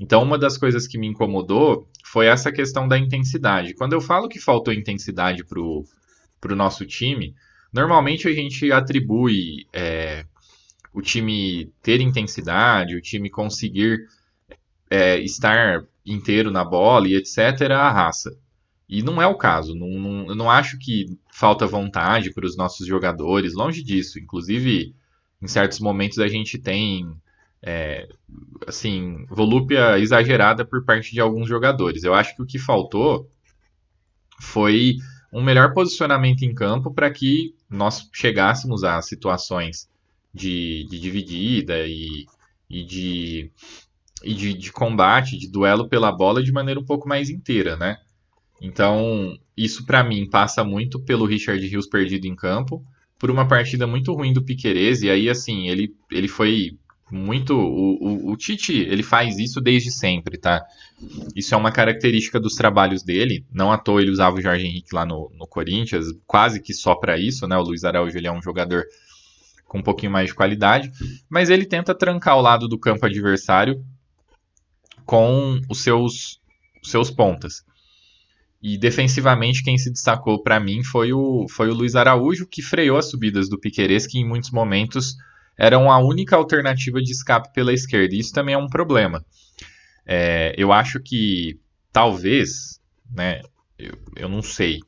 Então, 0.00 0.22
uma 0.22 0.36
das 0.36 0.58
coisas 0.58 0.88
que 0.88 0.98
me 0.98 1.06
incomodou 1.06 1.88
foi 2.04 2.26
essa 2.26 2.50
questão 2.50 2.88
da 2.88 2.98
intensidade. 2.98 3.74
Quando 3.74 3.92
eu 3.92 4.00
falo 4.00 4.28
que 4.28 4.40
faltou 4.40 4.74
intensidade 4.74 5.44
para 5.44 5.60
o 5.60 6.56
nosso 6.56 6.84
time, 6.84 7.36
normalmente 7.72 8.26
a 8.26 8.32
gente 8.32 8.72
atribui 8.72 9.68
é, 9.72 10.24
o 10.92 11.00
time 11.00 11.72
ter 11.80 12.00
intensidade, 12.00 12.96
o 12.96 13.00
time 13.00 13.30
conseguir 13.30 14.00
é, 14.90 15.20
estar 15.20 15.84
inteiro 16.04 16.50
na 16.50 16.64
bola 16.64 17.06
e 17.06 17.14
etc. 17.14 17.70
a 17.70 17.92
raça. 17.92 18.36
E 18.90 19.04
não 19.04 19.22
é 19.22 19.26
o 19.26 19.36
caso. 19.36 19.72
Não, 19.76 19.88
não, 19.88 20.26
eu 20.26 20.34
não 20.34 20.50
acho 20.50 20.76
que 20.76 21.16
falta 21.32 21.64
vontade 21.64 22.34
para 22.34 22.44
os 22.44 22.56
nossos 22.56 22.84
jogadores, 22.84 23.54
longe 23.54 23.84
disso. 23.84 24.18
Inclusive, 24.18 24.96
em 25.40 25.46
certos 25.46 25.78
momentos 25.78 26.18
a 26.18 26.26
gente 26.26 26.58
tem 26.58 27.08
é, 27.62 28.08
assim 28.66 29.24
volúpia 29.28 29.96
exagerada 29.96 30.64
por 30.64 30.84
parte 30.84 31.12
de 31.12 31.20
alguns 31.20 31.48
jogadores. 31.48 32.02
Eu 32.02 32.14
acho 32.14 32.34
que 32.34 32.42
o 32.42 32.46
que 32.46 32.58
faltou 32.58 33.30
foi 34.40 34.96
um 35.32 35.40
melhor 35.40 35.72
posicionamento 35.72 36.42
em 36.42 36.52
campo 36.52 36.92
para 36.92 37.08
que 37.12 37.54
nós 37.70 38.10
chegássemos 38.12 38.82
a 38.82 39.00
situações 39.00 39.88
de, 40.34 40.84
de 40.90 40.98
dividida 40.98 41.86
e, 41.86 42.26
e, 42.68 42.84
de, 42.84 43.52
e 44.24 44.34
de, 44.34 44.52
de, 44.52 44.72
combate, 44.72 45.38
de 45.38 45.48
duelo 45.48 45.88
pela 45.88 46.10
bola 46.10 46.42
de 46.42 46.50
maneira 46.50 46.80
um 46.80 46.84
pouco 46.84 47.08
mais 47.08 47.30
inteira, 47.30 47.76
né? 47.76 47.98
Então, 48.60 49.38
isso 49.56 49.86
para 49.86 50.04
mim 50.04 50.28
passa 50.28 50.62
muito 50.62 51.00
pelo 51.00 51.24
Richard 51.24 51.64
Rios 51.66 51.86
perdido 51.86 52.26
em 52.26 52.36
campo, 52.36 52.84
por 53.18 53.30
uma 53.30 53.46
partida 53.46 53.86
muito 53.86 54.12
ruim 54.12 54.32
do 54.32 54.42
Piquerez, 54.42 55.02
e 55.02 55.10
aí, 55.10 55.28
assim, 55.28 55.68
ele, 55.68 55.94
ele 56.10 56.28
foi 56.28 56.78
muito. 57.10 57.54
O, 57.54 57.96
o, 58.00 58.32
o, 58.32 58.36
Tite, 58.36 58.72
ele 58.72 59.02
faz 59.02 59.38
isso 59.38 59.60
desde 59.60 59.90
sempre, 59.90 60.38
tá? 60.38 60.64
Isso 61.34 61.54
é 61.54 61.58
uma 61.58 61.72
característica 61.72 62.38
dos 62.38 62.54
trabalhos 62.54 63.02
dele. 63.02 63.44
Não 63.52 63.72
à 63.72 63.78
toa 63.78 64.00
ele 64.00 64.10
usava 64.10 64.36
o 64.36 64.40
Jorge 64.40 64.66
Henrique 64.66 64.94
lá 64.94 65.04
no, 65.04 65.30
no 65.34 65.46
Corinthians, 65.46 66.06
quase 66.26 66.60
que 66.60 66.72
só 66.72 66.94
para 66.94 67.18
isso, 67.18 67.46
né? 67.46 67.56
O 67.56 67.62
Luiz 67.62 67.84
Araújo 67.84 68.16
ele 68.16 68.26
é 68.26 68.32
um 68.32 68.42
jogador 68.42 68.84
com 69.66 69.78
um 69.78 69.82
pouquinho 69.82 70.12
mais 70.12 70.28
de 70.28 70.34
qualidade, 70.34 70.90
mas 71.28 71.48
ele 71.48 71.64
tenta 71.64 71.94
trancar 71.94 72.36
o 72.36 72.40
lado 72.40 72.66
do 72.66 72.78
campo 72.78 73.06
adversário 73.06 73.84
com 75.06 75.60
os 75.68 75.82
seus, 75.82 76.40
seus 76.82 77.10
pontas. 77.10 77.64
E 78.62 78.76
defensivamente 78.76 79.62
quem 79.62 79.78
se 79.78 79.90
destacou 79.90 80.42
para 80.42 80.60
mim 80.60 80.84
foi 80.84 81.12
o, 81.12 81.46
foi 81.48 81.70
o 81.70 81.74
Luiz 81.74 81.96
Araújo, 81.96 82.46
que 82.46 82.60
freou 82.60 82.98
as 82.98 83.10
subidas 83.10 83.48
do 83.48 83.58
Piquerez, 83.58 84.06
que 84.06 84.18
em 84.18 84.28
muitos 84.28 84.50
momentos 84.50 85.16
eram 85.56 85.90
a 85.90 85.98
única 85.98 86.36
alternativa 86.36 87.00
de 87.00 87.10
escape 87.10 87.52
pela 87.54 87.72
esquerda. 87.72 88.14
Isso 88.14 88.32
também 88.32 88.54
é 88.54 88.58
um 88.58 88.68
problema. 88.68 89.24
É, 90.06 90.54
eu 90.58 90.72
acho 90.72 91.00
que 91.00 91.58
talvez, 91.92 92.80
né, 93.10 93.40
eu, 93.78 93.98
eu 94.16 94.28
não 94.28 94.42
sei, 94.42 94.80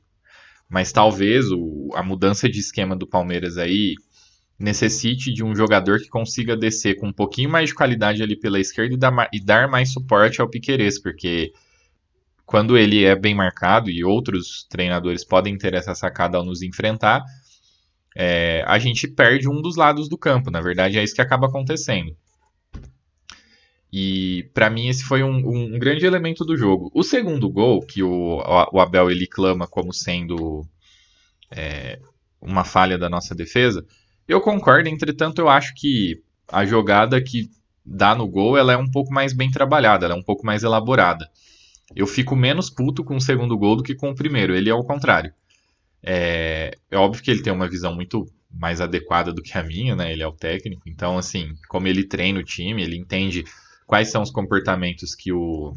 mas 0.69 0.93
talvez 0.93 1.51
o, 1.51 1.91
a 1.95 2.03
mudança 2.03 2.49
de 2.49 2.59
esquema 2.59 2.97
do 2.97 3.07
Palmeiras 3.07 3.57
aí 3.57 3.95
necessite 4.59 5.33
de 5.33 5.43
um 5.43 5.55
jogador 5.55 5.99
que 5.99 6.09
consiga 6.09 6.57
descer 6.57 6.97
com 6.97 7.09
um 7.09 7.13
pouquinho 7.13 7.51
mais 7.51 7.71
de 7.71 7.75
qualidade 7.75 8.23
ali 8.23 8.37
pela 8.37 8.61
esquerda 8.61 8.95
e 8.95 8.97
dar, 8.97 9.29
e 9.33 9.45
dar 9.45 9.69
mais 9.69 9.93
suporte 9.93 10.41
ao 10.41 10.49
Piquerez, 10.49 11.01
porque 11.01 11.53
quando 12.53 12.77
ele 12.77 13.03
é 13.03 13.17
bem 13.17 13.35
marcado 13.35 13.89
e 13.89 14.05
outros 14.05 14.67
treinadores 14.69 15.25
podem 15.25 15.57
ter 15.57 15.73
essa 15.73 15.95
sacada 15.95 16.37
ao 16.37 16.45
nos 16.45 16.61
enfrentar, 16.61 17.25
é, 18.15 18.63
a 18.67 18.79
gente 18.79 19.09
perde 19.09 19.49
um 19.49 19.63
dos 19.63 19.75
lados 19.75 20.07
do 20.07 20.19
campo. 20.19 20.51
Na 20.51 20.61
verdade, 20.61 20.99
é 20.99 21.03
isso 21.03 21.15
que 21.15 21.23
acaba 21.23 21.47
acontecendo. 21.47 22.15
E 23.91 24.51
para 24.53 24.69
mim 24.69 24.89
esse 24.89 25.03
foi 25.03 25.23
um, 25.23 25.35
um, 25.35 25.79
grande 25.79 26.05
elemento 26.05 26.45
do 26.45 26.55
jogo. 26.55 26.91
O 26.95 27.03
segundo 27.03 27.49
gol, 27.49 27.81
que 27.81 28.03
o, 28.03 28.43
o 28.71 28.81
Abel 28.81 29.11
ele 29.11 29.27
clama 29.27 29.67
como 29.67 29.91
sendo 29.91 30.63
é, 31.51 31.99
uma 32.39 32.65
falha 32.65 32.99
da 32.99 33.09
nossa 33.09 33.35
defesa, 33.35 33.83
eu 34.29 34.43
concordo, 34.43 34.91
entretanto, 34.91 35.39
eu 35.39 35.49
acho 35.49 35.73
que 35.75 36.23
a 36.49 36.67
jogada 36.67 37.19
que 37.19 37.49
dá 37.83 38.15
no 38.15 38.29
gol 38.29 38.59
ela 38.59 38.75
é 38.75 38.77
um 38.77 38.91
pouco 38.91 39.11
mais 39.11 39.33
bem 39.33 39.51
trabalhada, 39.51 40.05
ela 40.05 40.15
é 40.15 40.19
um 40.19 40.23
pouco 40.23 40.45
mais 40.45 40.63
elaborada. 40.63 41.27
Eu 41.95 42.07
fico 42.07 42.35
menos 42.35 42.71
puto 42.71 43.05
com 43.05 43.17
o 43.17 43.21
segundo 43.21 43.57
gol 43.57 43.77
do 43.77 43.83
que 43.83 43.95
com 43.95 44.11
o 44.11 44.15
primeiro. 44.15 44.55
Ele 44.55 44.71
é 44.71 44.75
o 44.75 44.85
contrário. 44.85 45.33
É, 46.03 46.77
é 46.91 46.97
óbvio 46.97 47.23
que 47.23 47.31
ele 47.31 47.43
tem 47.43 47.53
uma 47.53 47.69
visão 47.69 47.95
muito 47.95 48.27
mais 48.51 48.81
adequada 48.81 49.33
do 49.33 49.43
que 49.43 49.57
a 49.57 49.63
minha, 49.63 49.95
né? 49.97 50.13
Ele 50.13 50.23
é 50.23 50.27
o 50.27 50.33
técnico. 50.33 50.89
Então, 50.89 51.17
assim, 51.17 51.55
como 51.69 51.89
ele 51.89 52.05
treina 52.05 52.41
o 52.41 52.45
time, 52.45 52.83
ele 52.83 52.97
entende 52.97 53.45
quais 53.87 54.09
são 54.09 54.23
os 54.23 54.31
comportamentos 54.31 55.15
que 55.15 55.33
o, 55.33 55.77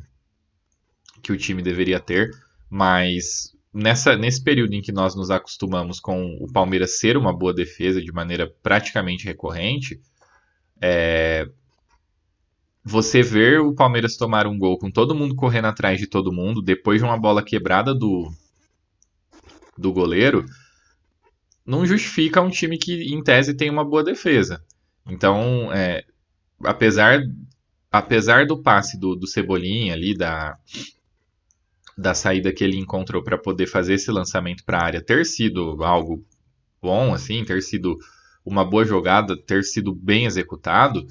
que 1.21 1.31
o 1.31 1.37
time 1.37 1.61
deveria 1.61 1.99
ter. 1.99 2.31
Mas 2.69 3.55
nessa, 3.73 4.15
nesse 4.15 4.43
período 4.43 4.73
em 4.73 4.81
que 4.81 4.91
nós 4.91 5.15
nos 5.15 5.29
acostumamos 5.29 5.99
com 5.99 6.37
o 6.39 6.51
Palmeiras 6.51 6.99
ser 6.99 7.17
uma 7.17 7.37
boa 7.37 7.53
defesa 7.53 8.01
de 8.01 8.11
maneira 8.11 8.51
praticamente 8.63 9.25
recorrente, 9.25 10.01
é, 10.81 11.47
você 12.85 13.23
ver 13.23 13.59
o 13.61 13.73
Palmeiras 13.73 14.15
tomar 14.15 14.45
um 14.45 14.59
gol 14.59 14.77
com 14.77 14.91
todo 14.91 15.15
mundo 15.15 15.33
correndo 15.33 15.65
atrás 15.65 15.99
de 15.99 16.05
todo 16.05 16.31
mundo, 16.31 16.61
depois 16.61 16.99
de 16.99 17.03
uma 17.03 17.17
bola 17.17 17.41
quebrada 17.41 17.95
do, 17.95 18.31
do 19.75 19.91
goleiro, 19.91 20.45
não 21.65 21.83
justifica 21.83 22.39
um 22.41 22.49
time 22.51 22.77
que, 22.77 23.11
em 23.11 23.23
tese, 23.23 23.55
tem 23.55 23.71
uma 23.71 23.83
boa 23.83 24.03
defesa. 24.03 24.63
Então, 25.07 25.73
é, 25.73 26.05
apesar, 26.63 27.19
apesar 27.91 28.45
do 28.45 28.61
passe 28.61 28.99
do, 28.99 29.15
do 29.15 29.25
Cebolinha 29.25 29.93
ali, 29.93 30.15
da, 30.15 30.55
da 31.97 32.13
saída 32.13 32.53
que 32.53 32.63
ele 32.63 32.77
encontrou 32.77 33.23
para 33.23 33.37
poder 33.37 33.65
fazer 33.65 33.95
esse 33.95 34.11
lançamento 34.11 34.63
para 34.63 34.77
a 34.77 34.85
área 34.85 35.01
ter 35.01 35.25
sido 35.25 35.83
algo 35.83 36.23
bom, 36.79 37.15
assim, 37.15 37.43
ter 37.43 37.63
sido 37.63 37.97
uma 38.45 38.63
boa 38.63 38.85
jogada, 38.85 39.35
ter 39.35 39.63
sido 39.63 39.91
bem 39.91 40.27
executado, 40.27 41.07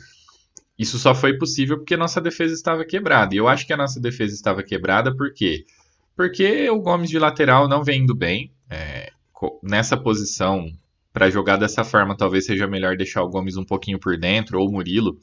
isso 0.79 0.99
só 0.99 1.15
foi 1.15 1.39
possível 1.39 1.79
porque 1.79 1.97
nossa 1.97 2.21
defesa 2.21 2.53
estava 2.53 2.85
quebrada. 2.85 3.35
E 3.35 3.39
eu 3.39 3.49
acho 3.49 3.67
que 3.67 3.73
a 3.73 3.77
nossa 3.77 4.01
defesa 4.01 4.35
estava 4.35 4.63
quebrada 4.63 5.15
por 5.15 5.33
quê? 5.33 5.65
Porque 6.17 6.69
o 6.71 6.81
Gomes 6.81 7.11
de 7.11 7.19
lateral 7.19 7.69
não 7.69 7.83
vem 7.83 8.03
indo 8.03 8.15
bem. 8.15 8.53
É, 8.69 9.11
nessa 9.63 9.97
posição, 9.97 10.67
para 11.13 11.31
jogar 11.31 11.57
dessa 11.57 11.85
forma, 11.85 12.17
talvez 12.17 12.47
seja 12.47 12.67
melhor 12.67 12.97
deixar 12.97 13.23
o 13.23 13.29
Gomes 13.29 13.57
um 13.57 13.65
pouquinho 13.65 13.99
por 13.99 14.17
dentro, 14.17 14.59
ou 14.59 14.69
o 14.69 14.73
Murilo, 14.73 15.19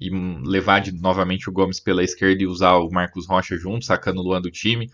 e 0.00 0.10
levar 0.10 0.80
de, 0.80 0.92
novamente 0.92 1.48
o 1.48 1.52
Gomes 1.52 1.80
pela 1.80 2.02
esquerda 2.02 2.42
e 2.42 2.46
usar 2.46 2.76
o 2.76 2.90
Marcos 2.90 3.26
Rocha 3.26 3.56
junto, 3.56 3.84
sacando 3.84 4.20
o 4.20 4.24
Luan 4.24 4.40
do 4.40 4.50
time. 4.50 4.90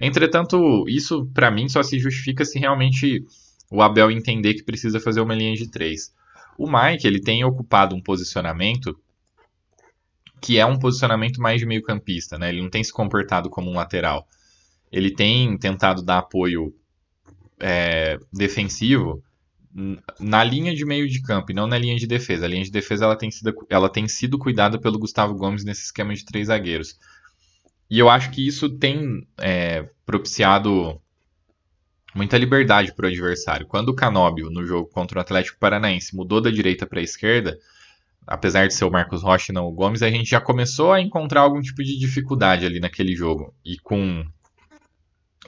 Entretanto, 0.00 0.84
isso 0.88 1.26
para 1.32 1.50
mim 1.50 1.68
só 1.68 1.82
se 1.82 1.98
justifica 1.98 2.44
se 2.44 2.58
realmente 2.58 3.24
o 3.70 3.82
Abel 3.82 4.10
entender 4.10 4.54
que 4.54 4.62
precisa 4.62 5.00
fazer 5.00 5.20
uma 5.20 5.34
linha 5.34 5.54
de 5.54 5.70
três. 5.70 6.12
O 6.58 6.70
Mike 6.70 7.06
ele 7.06 7.20
tem 7.20 7.44
ocupado 7.44 7.94
um 7.94 8.00
posicionamento 8.00 8.96
que 10.40 10.58
é 10.58 10.66
um 10.66 10.78
posicionamento 10.78 11.40
mais 11.40 11.60
de 11.60 11.66
meio-campista, 11.66 12.38
né? 12.38 12.48
Ele 12.50 12.62
não 12.62 12.70
tem 12.70 12.82
se 12.84 12.92
comportado 12.92 13.48
como 13.50 13.70
um 13.70 13.74
lateral. 13.74 14.28
Ele 14.92 15.10
tem 15.10 15.56
tentado 15.58 16.02
dar 16.02 16.18
apoio 16.18 16.74
é, 17.58 18.18
defensivo 18.32 19.22
na 20.18 20.42
linha 20.42 20.74
de 20.74 20.86
meio 20.86 21.06
de 21.06 21.20
campo 21.20 21.52
e 21.52 21.54
não 21.54 21.66
na 21.66 21.76
linha 21.76 21.96
de 21.96 22.06
defesa. 22.06 22.46
A 22.46 22.48
linha 22.48 22.64
de 22.64 22.70
defesa 22.70 23.04
ela 23.04 23.16
tem 23.16 23.30
sido, 23.30 23.54
ela 23.68 23.88
tem 23.90 24.08
sido 24.08 24.38
cuidada 24.38 24.78
pelo 24.78 24.98
Gustavo 24.98 25.34
Gomes 25.34 25.64
nesse 25.64 25.82
esquema 25.82 26.14
de 26.14 26.24
três 26.24 26.46
zagueiros. 26.46 26.98
E 27.90 27.98
eu 27.98 28.08
acho 28.08 28.30
que 28.30 28.46
isso 28.46 28.70
tem 28.70 29.26
é, 29.38 29.88
propiciado 30.04 31.00
muita 32.14 32.38
liberdade 32.38 32.94
para 32.94 33.04
o 33.04 33.08
adversário. 33.08 33.66
Quando 33.66 33.90
o 33.90 33.94
Canóbio, 33.94 34.50
no 34.50 34.64
jogo 34.64 34.88
contra 34.88 35.18
o 35.18 35.20
Atlético 35.20 35.58
Paranaense, 35.58 36.16
mudou 36.16 36.40
da 36.40 36.50
direita 36.50 36.86
para 36.86 37.00
a 37.00 37.02
esquerda, 37.02 37.58
apesar 38.26 38.66
de 38.66 38.74
ser 38.74 38.84
o 38.84 38.90
Marcos 38.90 39.22
Rocha 39.22 39.52
e 39.52 39.54
não 39.54 39.66
o 39.66 39.72
Gomes, 39.72 40.02
a 40.02 40.10
gente 40.10 40.30
já 40.30 40.40
começou 40.40 40.92
a 40.92 41.00
encontrar 41.00 41.42
algum 41.42 41.60
tipo 41.60 41.82
de 41.82 41.98
dificuldade 41.98 42.66
ali 42.66 42.80
naquele 42.80 43.14
jogo. 43.14 43.54
E 43.64 43.78
com 43.78 44.24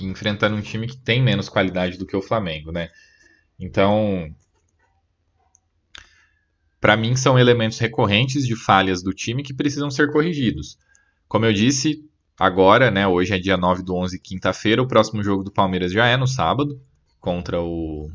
enfrentando 0.01 0.55
um 0.55 0.61
time 0.61 0.87
que 0.87 0.97
tem 0.97 1.21
menos 1.21 1.49
qualidade 1.49 1.99
do 1.99 2.07
que 2.07 2.17
o 2.17 2.23
Flamengo, 2.23 2.71
né? 2.71 2.89
Então, 3.59 4.33
para 6.81 6.97
mim 6.97 7.17
são 7.17 7.39
elementos 7.39 7.79
recorrentes 7.79 8.47
de 8.47 8.55
falhas 8.55 9.03
do 9.03 9.13
time 9.13 9.43
que 9.43 9.53
precisam 9.53 9.91
ser 9.91 10.13
corrigidos. 10.13 10.79
Como 11.27 11.45
eu 11.45 11.53
disse, 11.53 12.05
agora, 12.39 12.91
né, 12.91 13.07
hoje 13.07 13.35
é 13.35 13.39
dia 13.39 13.57
9 13.57 13.83
do 13.83 13.97
11, 13.97 14.21
quinta-feira, 14.21 14.81
o 14.81 14.87
próximo 14.87 15.23
jogo 15.23 15.43
do 15.43 15.51
Palmeiras 15.51 15.93
já 15.93 16.07
é 16.07 16.17
no 16.17 16.27
sábado, 16.29 16.81
contra 17.21 17.61
o 17.61 18.09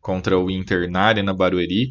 contra 0.00 0.38
o 0.38 0.50
Inter 0.50 0.90
na 0.90 1.02
Arena 1.02 1.34
Barueri. 1.34 1.88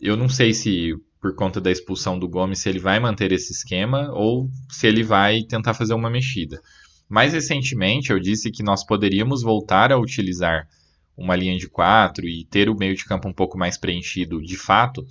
Eu 0.00 0.16
não 0.16 0.28
sei 0.28 0.54
se 0.54 0.94
por 1.20 1.34
conta 1.34 1.60
da 1.60 1.70
expulsão 1.70 2.18
do 2.18 2.28
Gomes 2.28 2.60
se 2.60 2.68
ele 2.68 2.78
vai 2.78 3.00
manter 3.00 3.32
esse 3.32 3.52
esquema 3.52 4.10
ou 4.12 4.48
se 4.70 4.86
ele 4.86 5.02
vai 5.02 5.42
tentar 5.42 5.74
fazer 5.74 5.94
uma 5.94 6.08
mexida. 6.08 6.60
Mais 7.08 7.32
recentemente, 7.32 8.10
eu 8.10 8.20
disse 8.20 8.50
que 8.50 8.62
nós 8.62 8.84
poderíamos 8.84 9.42
voltar 9.42 9.90
a 9.90 9.98
utilizar 9.98 10.68
uma 11.16 11.34
linha 11.34 11.58
de 11.58 11.68
quatro 11.68 12.28
e 12.28 12.44
ter 12.44 12.68
o 12.68 12.76
meio 12.76 12.94
de 12.94 13.04
campo 13.04 13.28
um 13.28 13.32
pouco 13.32 13.58
mais 13.58 13.76
preenchido 13.76 14.40
de 14.40 14.56
fato 14.56 15.04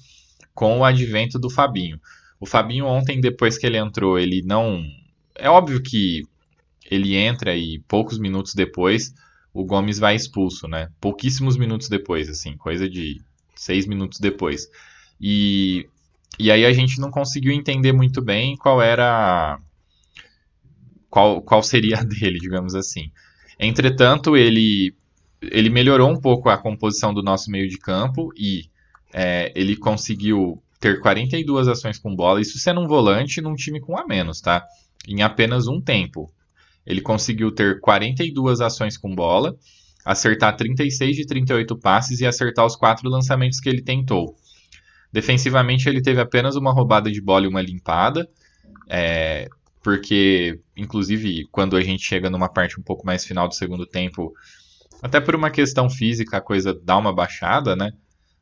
com 0.54 0.80
o 0.80 0.86
advento 0.86 1.38
do 1.38 1.50
Fabinho. 1.50 2.00
O 2.40 2.46
Fabinho 2.46 2.86
ontem, 2.86 3.20
depois 3.20 3.58
que 3.58 3.66
ele 3.66 3.78
entrou, 3.78 4.18
ele 4.18 4.42
não. 4.44 4.82
É 5.36 5.50
óbvio 5.50 5.82
que 5.82 6.24
ele 6.90 7.16
entra 7.16 7.56
e 7.56 7.80
poucos 7.88 8.18
minutos 8.18 8.54
depois 8.54 9.14
o 9.54 9.66
Gomes 9.66 10.00
vai 10.00 10.16
expulso, 10.16 10.68
né? 10.68 10.90
Pouquíssimos 11.02 11.58
minutos 11.58 11.90
depois, 11.90 12.30
assim, 12.30 12.56
coisa 12.56 12.88
de 12.88 13.20
seis 13.58 13.86
minutos 13.86 14.20
depois. 14.20 14.70
E, 15.20 15.88
e 16.40 16.52
aí 16.52 16.66
a 16.66 16.72
gente 16.72 17.00
não 17.00 17.10
conseguiu 17.10 17.52
entender 17.52 17.92
muito 17.92 18.22
bem 18.22 18.56
qual 18.56 18.82
era. 18.82 19.60
Qual, 21.10 21.42
qual 21.42 21.64
seria 21.64 22.00
a 22.00 22.04
dele, 22.04 22.40
digamos 22.40 22.76
assim. 22.76 23.12
Entretanto, 23.60 24.38
ele 24.38 24.94
ele 25.42 25.70
melhorou 25.70 26.10
um 26.10 26.20
pouco 26.20 26.50
a 26.50 26.58
composição 26.58 27.14
do 27.14 27.22
nosso 27.22 27.52
meio 27.52 27.70
de 27.70 27.78
campo 27.78 28.32
e 28.36 28.70
é, 29.14 29.52
ele 29.56 29.76
conseguiu 29.76 30.62
ter 30.80 31.00
42 31.00 31.68
ações 31.68 31.98
com 31.98 32.16
bola, 32.16 32.42
isso 32.42 32.58
sendo 32.58 32.82
um 32.82 32.88
volante 32.88 33.42
num 33.42 33.56
time 33.56 33.80
com 33.80 33.98
a 33.98 34.06
menos, 34.06 34.42
tá? 34.42 34.66
Em 35.08 35.22
apenas 35.22 35.68
um 35.68 35.82
tempo. 35.82 36.32
Ele 36.86 37.02
conseguiu 37.02 37.52
ter 37.52 37.80
42 37.80 38.62
ações 38.62 38.98
com 38.98 39.14
bola, 39.14 39.56
acertar 40.08 40.56
36 40.56 41.18
de 41.18 41.26
38 41.26 41.78
passes 41.78 42.22
e 42.22 42.26
acertar 42.26 42.66
os 42.66 42.78
quatro 42.78 43.10
lançamentos 43.10 43.60
que 43.60 43.68
ele 43.68 43.82
tentou. 43.82 44.38
Defensivamente, 45.12 45.90
ele 45.90 46.02
teve 46.02 46.22
apenas 46.22 46.56
uma 46.56 46.72
roubada 46.72 47.12
de 47.12 47.22
bola 47.22 47.44
e 47.44 47.50
uma 47.50 47.62
limpada, 47.62 48.26
é, 48.90 49.50
porque, 49.84 50.62
inclusive, 50.78 51.46
quando 51.52 51.76
a 51.76 51.82
gente 51.82 52.04
chega 52.04 52.30
numa 52.30 52.48
parte 52.48 52.80
um 52.80 52.84
pouco 52.84 53.06
mais 53.06 53.26
final 53.26 53.50
do 53.50 53.54
segundo 53.54 53.86
tempo, 53.86 54.34
até 55.02 55.20
por 55.20 55.36
uma 55.36 55.52
questão 55.52 55.90
física 55.90 56.38
a 56.38 56.42
coisa 56.42 56.74
dá 56.74 56.98
uma 56.98 57.14
baixada, 57.14 57.76
né? 57.76 57.92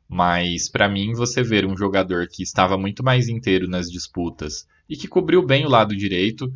Mas 0.08 0.68
para 0.68 0.88
mim 0.88 1.14
você 1.14 1.42
ver 1.42 1.66
um 1.66 1.76
jogador 1.76 2.28
que 2.28 2.44
estava 2.44 2.78
muito 2.78 3.02
mais 3.02 3.28
inteiro 3.28 3.66
nas 3.66 3.90
disputas 3.90 4.68
e 4.88 4.96
que 4.96 5.08
cobriu 5.08 5.44
bem 5.44 5.66
o 5.66 5.68
lado 5.68 5.96
direito, 5.96 6.48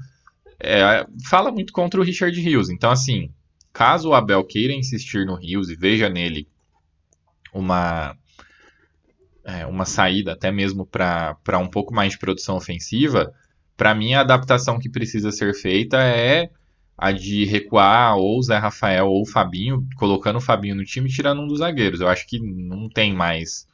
é, 0.61 1.05
fala 1.29 1.51
muito 1.51 1.73
contra 1.73 2.01
o 2.01 2.05
Richard 2.05 2.41
Rios. 2.41 2.71
Então 2.71 2.93
assim, 2.93 3.29
caso 3.73 4.11
o 4.11 4.15
Abel 4.15 4.45
queira 4.45 4.73
insistir 4.73 5.25
no 5.27 5.35
Rios 5.35 5.71
e 5.71 5.77
veja 5.77 6.09
nele 6.09 6.49
uma 7.53 8.17
é, 9.45 9.67
uma 9.67 9.85
saída 9.85 10.33
até 10.33 10.51
mesmo 10.51 10.87
para 10.87 11.59
um 11.59 11.67
pouco 11.67 11.95
mais 11.95 12.13
de 12.13 12.19
produção 12.19 12.57
ofensiva, 12.57 13.33
para 13.77 13.95
mim 13.95 14.15
a 14.15 14.21
adaptação 14.21 14.79
que 14.79 14.89
precisa 14.89 15.33
ser 15.33 15.55
feita 15.55 15.97
é 15.99 16.51
a 16.97 17.13
de 17.13 17.47
recuar 17.47 18.17
ou 18.17 18.43
Zé 18.43 18.59
Rafael 18.59 19.07
ou 19.07 19.25
Fabinho, 19.25 19.89
colocando 19.97 20.37
o 20.37 20.41
Fabinho 20.41 20.75
no 20.75 20.85
time 20.85 21.09
e 21.09 21.13
tirando 21.13 21.41
um 21.41 21.47
dos 21.47 21.61
zagueiros. 21.61 22.03
Eu 22.03 22.09
acho 22.09 22.27
que 22.27 22.39
não 22.39 22.91
tem 22.91 23.15
mais 23.15 23.67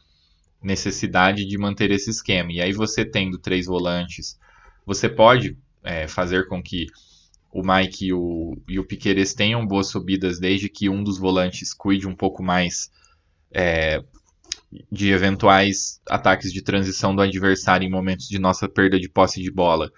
necessidade 0.63 1.45
de 1.45 1.59
manter 1.59 1.91
esse 1.91 2.09
esquema. 2.09 2.53
E 2.53 2.61
aí 2.61 2.73
você 2.73 3.05
tendo 3.05 3.37
três 3.37 3.67
volantes, 3.67 4.39
você 4.87 5.09
pode 5.09 5.59
é, 5.83 6.07
fazer 6.07 6.47
com 6.47 6.63
que 6.63 6.87
o 7.57 7.63
Mike 7.63 8.07
e 8.07 8.13
o, 8.13 8.59
e 8.69 8.79
o 8.79 8.85
Piqueires 8.85 9.33
tenham 9.33 9.67
boas 9.67 9.87
subidas 9.87 10.39
desde 10.39 10.69
que 10.69 10.91
um 10.91 11.03
dos 11.03 11.19
volantes 11.19 11.73
cuide 11.73 12.07
um 12.07 12.15
pouco 12.15 12.43
mais 12.43 12.91
é, 13.51 14.05
de 14.93 15.11
eventuais 15.11 15.99
ataques 16.07 16.53
de 16.53 16.61
transição 16.61 17.17
do 17.17 17.23
adversário 17.23 17.87
em 17.87 17.91
momentos 17.91 18.29
de 18.29 18.39
nossa 18.39 18.69
perda 18.69 19.01
de 19.01 19.09
posse 19.09 19.41
de 19.41 19.51
bola 19.51 19.91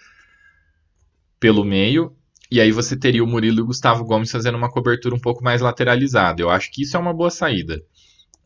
pelo 1.40 1.64
meio 1.64 2.16
e 2.48 2.60
aí 2.60 2.70
você 2.70 2.96
teria 2.96 3.24
o 3.24 3.26
Murilo 3.26 3.58
e 3.58 3.62
o 3.62 3.66
Gustavo 3.66 4.04
Gomes 4.04 4.30
fazendo 4.30 4.56
uma 4.56 4.70
cobertura 4.70 5.14
um 5.14 5.20
pouco 5.20 5.42
mais 5.42 5.60
lateralizada. 5.60 6.40
Eu 6.40 6.50
acho 6.50 6.70
que 6.70 6.82
isso 6.82 6.96
é 6.96 7.00
uma 7.00 7.12
boa 7.12 7.28
saída. 7.28 7.82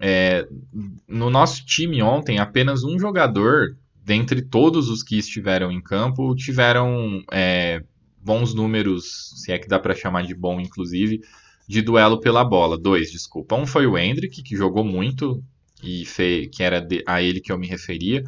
É, 0.00 0.48
no 1.06 1.30
nosso 1.30 1.64
time 1.64 2.02
ontem, 2.02 2.38
apenas 2.38 2.82
um 2.82 2.98
jogador, 2.98 3.76
dentre 3.94 4.42
todos 4.42 4.88
os 4.88 5.02
que 5.04 5.18
estiveram 5.18 5.70
em 5.70 5.80
campo, 5.80 6.34
tiveram 6.34 7.22
é, 7.30 7.84
bons 8.22 8.54
números, 8.54 9.32
se 9.36 9.52
é 9.52 9.58
que 9.58 9.68
dá 9.68 9.78
para 9.78 9.94
chamar 9.94 10.22
de 10.22 10.34
bom, 10.34 10.60
inclusive, 10.60 11.20
de 11.68 11.82
duelo 11.82 12.20
pela 12.20 12.44
bola. 12.44 12.78
Dois, 12.78 13.10
desculpa. 13.10 13.56
Um 13.56 13.66
foi 13.66 13.86
o 13.86 13.98
Hendrick, 13.98 14.42
que 14.42 14.56
jogou 14.56 14.84
muito, 14.84 15.42
e 15.82 16.04
fez, 16.04 16.48
que 16.50 16.62
era 16.62 16.86
a 17.06 17.22
ele 17.22 17.40
que 17.40 17.52
eu 17.52 17.58
me 17.58 17.66
referia 17.66 18.24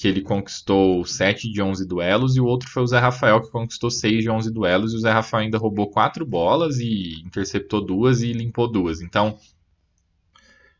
que 0.00 0.08
ele 0.08 0.22
conquistou 0.22 1.04
7 1.04 1.50
de 1.50 1.60
11 1.60 1.86
duelos, 1.86 2.34
e 2.34 2.40
o 2.40 2.46
outro 2.46 2.70
foi 2.70 2.82
o 2.82 2.86
Zé 2.86 2.98
Rafael, 2.98 3.42
que 3.42 3.50
conquistou 3.50 3.90
6 3.90 4.22
de 4.22 4.30
11 4.30 4.50
duelos, 4.50 4.94
e 4.94 4.96
o 4.96 4.98
Zé 4.98 5.10
Rafael 5.10 5.44
ainda 5.44 5.58
roubou 5.58 5.90
4 5.90 6.24
bolas 6.24 6.78
e 6.78 7.20
interceptou 7.20 7.84
duas 7.84 8.22
e 8.22 8.32
limpou 8.32 8.66
duas. 8.66 9.02
Então, 9.02 9.38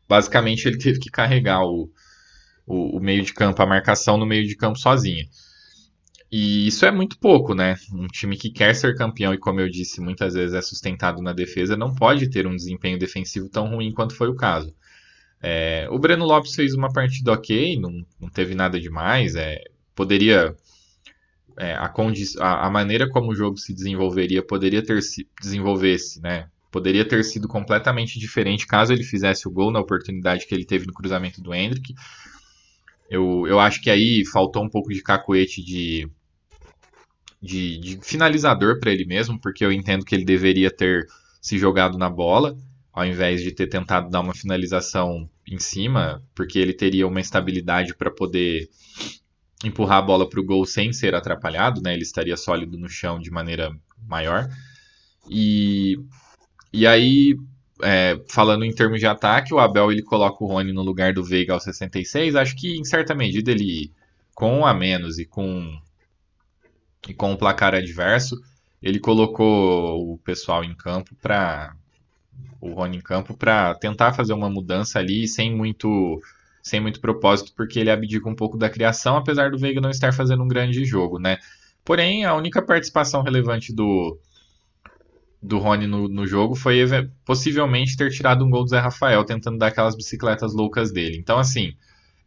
basicamente, 0.09 0.67
ele 0.67 0.79
teve 0.79 0.99
que 0.99 1.11
carregar 1.11 1.61
o, 1.61 1.87
o, 2.65 2.97
o 2.97 2.99
meio 2.99 3.23
de 3.23 3.31
campo, 3.31 3.61
a 3.61 3.65
marcação 3.67 4.17
no 4.17 4.25
meio 4.25 4.47
de 4.47 4.55
campo 4.55 4.79
sozinho. 4.79 5.27
E 6.31 6.65
isso 6.67 6.85
é 6.85 6.91
muito 6.91 7.19
pouco, 7.19 7.53
né? 7.53 7.75
Um 7.91 8.07
time 8.07 8.37
que 8.37 8.49
quer 8.49 8.73
ser 8.73 8.95
campeão 8.95 9.33
e, 9.33 9.37
como 9.37 9.59
eu 9.59 9.69
disse, 9.69 9.99
muitas 9.99 10.33
vezes 10.33 10.55
é 10.55 10.61
sustentado 10.61 11.21
na 11.21 11.33
defesa, 11.33 11.75
não 11.75 11.93
pode 11.93 12.29
ter 12.29 12.47
um 12.47 12.55
desempenho 12.55 12.97
defensivo 12.97 13.49
tão 13.49 13.67
ruim 13.67 13.91
quanto 13.91 14.15
foi 14.15 14.29
o 14.29 14.35
caso. 14.35 14.73
É, 15.41 15.87
o 15.89 15.99
Breno 15.99 16.25
Lopes 16.25 16.55
fez 16.55 16.73
uma 16.73 16.91
partida 16.93 17.33
ok, 17.33 17.77
não, 17.79 18.05
não 18.19 18.29
teve 18.29 18.55
nada 18.55 18.79
demais. 18.79 19.35
É, 19.35 19.61
poderia. 19.93 20.55
É, 21.57 21.73
a, 21.73 21.93
a, 22.39 22.67
a, 22.67 22.69
maneira 22.69 23.09
como 23.09 23.31
o 23.31 23.35
jogo 23.35 23.57
se 23.57 23.73
desenvolveria 23.73 24.41
poderia 24.41 24.81
ter 24.81 25.01
se 25.01 25.27
desenvolvesse, 25.41 26.21
né? 26.21 26.47
Poderia 26.71 27.03
ter 27.05 27.23
sido 27.25 27.47
completamente 27.47 28.17
diferente 28.17 28.65
caso 28.65 28.93
ele 28.93 29.03
fizesse 29.03 29.47
o 29.47 29.51
gol 29.51 29.69
na 29.71 29.79
oportunidade 29.81 30.47
que 30.47 30.55
ele 30.55 30.65
teve 30.65 30.87
no 30.87 30.93
cruzamento 30.93 31.41
do 31.41 31.53
Hendrick. 31.53 31.93
Eu, 33.09 33.45
eu 33.47 33.59
acho 33.59 33.81
que 33.81 33.89
aí 33.89 34.23
faltou 34.25 34.63
um 34.63 34.69
pouco 34.69 34.93
de 34.93 35.03
cacoete 35.03 35.61
de, 35.61 36.09
de, 37.41 37.77
de 37.79 37.99
finalizador 38.01 38.79
para 38.79 38.91
ele 38.91 39.05
mesmo, 39.05 39.39
porque 39.39 39.65
eu 39.65 39.71
entendo 39.71 40.05
que 40.05 40.13
ele 40.13 40.25
deveria 40.25 40.69
ter 40.69 41.07
se 41.41 41.57
jogado 41.57 41.97
na 41.97 42.09
bola 42.09 42.55
ao 42.93 43.05
invés 43.05 43.41
de 43.41 43.51
ter 43.51 43.67
tentado 43.67 44.09
dar 44.09 44.19
uma 44.19 44.33
finalização 44.33 45.29
em 45.47 45.57
cima, 45.57 46.21
porque 46.35 46.59
ele 46.59 46.73
teria 46.73 47.07
uma 47.07 47.21
estabilidade 47.21 47.95
para 47.95 48.11
poder 48.11 48.69
empurrar 49.63 49.99
a 49.99 50.01
bola 50.01 50.27
para 50.27 50.39
o 50.39 50.43
gol 50.43 50.65
sem 50.65 50.91
ser 50.91 51.15
atrapalhado, 51.15 51.81
né? 51.81 51.93
Ele 51.93 52.03
estaria 52.03 52.35
sólido 52.35 52.77
no 52.77 52.89
chão 52.89 53.19
de 53.19 53.31
maneira 53.31 53.71
maior. 54.07 54.49
E, 55.29 55.97
e 56.73 56.85
aí, 56.85 57.37
é, 57.81 58.19
falando 58.27 58.65
em 58.65 58.73
termos 58.73 58.99
de 58.99 59.05
ataque, 59.05 59.53
o 59.53 59.59
Abel 59.59 59.91
ele 59.91 60.01
coloca 60.01 60.43
o 60.43 60.47
Rony 60.47 60.73
no 60.73 60.81
lugar 60.81 61.13
do 61.13 61.23
Veiga 61.23 61.53
aos 61.53 61.63
66. 61.63 62.35
Acho 62.35 62.55
que 62.55 62.77
em 62.77 62.83
certa 62.83 63.15
medida 63.15 63.51
ele, 63.51 63.91
com 64.33 64.65
a 64.65 64.73
menos 64.73 65.17
e 65.17 65.25
com 65.25 65.79
e 67.07 67.13
com 67.13 67.33
o 67.33 67.37
placar 67.37 67.73
adverso, 67.73 68.39
ele 68.81 68.99
colocou 68.99 70.13
o 70.13 70.17
pessoal 70.19 70.63
em 70.63 70.73
campo 70.73 71.15
para 71.21 71.75
o 72.59 72.73
Rony 72.73 72.97
em 72.97 73.01
campo 73.01 73.35
para 73.35 73.73
tentar 73.75 74.13
fazer 74.13 74.33
uma 74.33 74.49
mudança 74.49 74.99
ali 74.99 75.27
sem 75.27 75.53
muito 75.55 76.21
sem 76.63 76.79
muito 76.79 77.01
propósito, 77.01 77.53
porque 77.55 77.79
ele 77.79 77.89
abdica 77.89 78.29
um 78.29 78.35
pouco 78.35 78.55
da 78.55 78.69
criação, 78.69 79.17
apesar 79.17 79.49
do 79.49 79.57
Veiga 79.57 79.81
não 79.81 79.89
estar 79.89 80.13
fazendo 80.13 80.43
um 80.43 80.47
grande 80.47 80.85
jogo, 80.85 81.17
né? 81.17 81.39
Porém, 81.83 82.23
a 82.23 82.35
única 82.35 82.61
participação 82.61 83.23
relevante 83.23 83.73
do, 83.73 84.19
do 85.41 85.57
Rony 85.57 85.87
no, 85.87 86.07
no 86.07 86.27
jogo 86.27 86.53
foi 86.53 86.85
possivelmente 87.25 87.97
ter 87.97 88.11
tirado 88.11 88.45
um 88.45 88.49
gol 88.51 88.63
do 88.63 88.69
Zé 88.69 88.79
Rafael, 88.79 89.23
tentando 89.23 89.57
dar 89.57 89.67
aquelas 89.67 89.95
bicicletas 89.95 90.53
loucas 90.53 90.91
dele. 90.91 91.17
Então, 91.17 91.39
assim, 91.39 91.73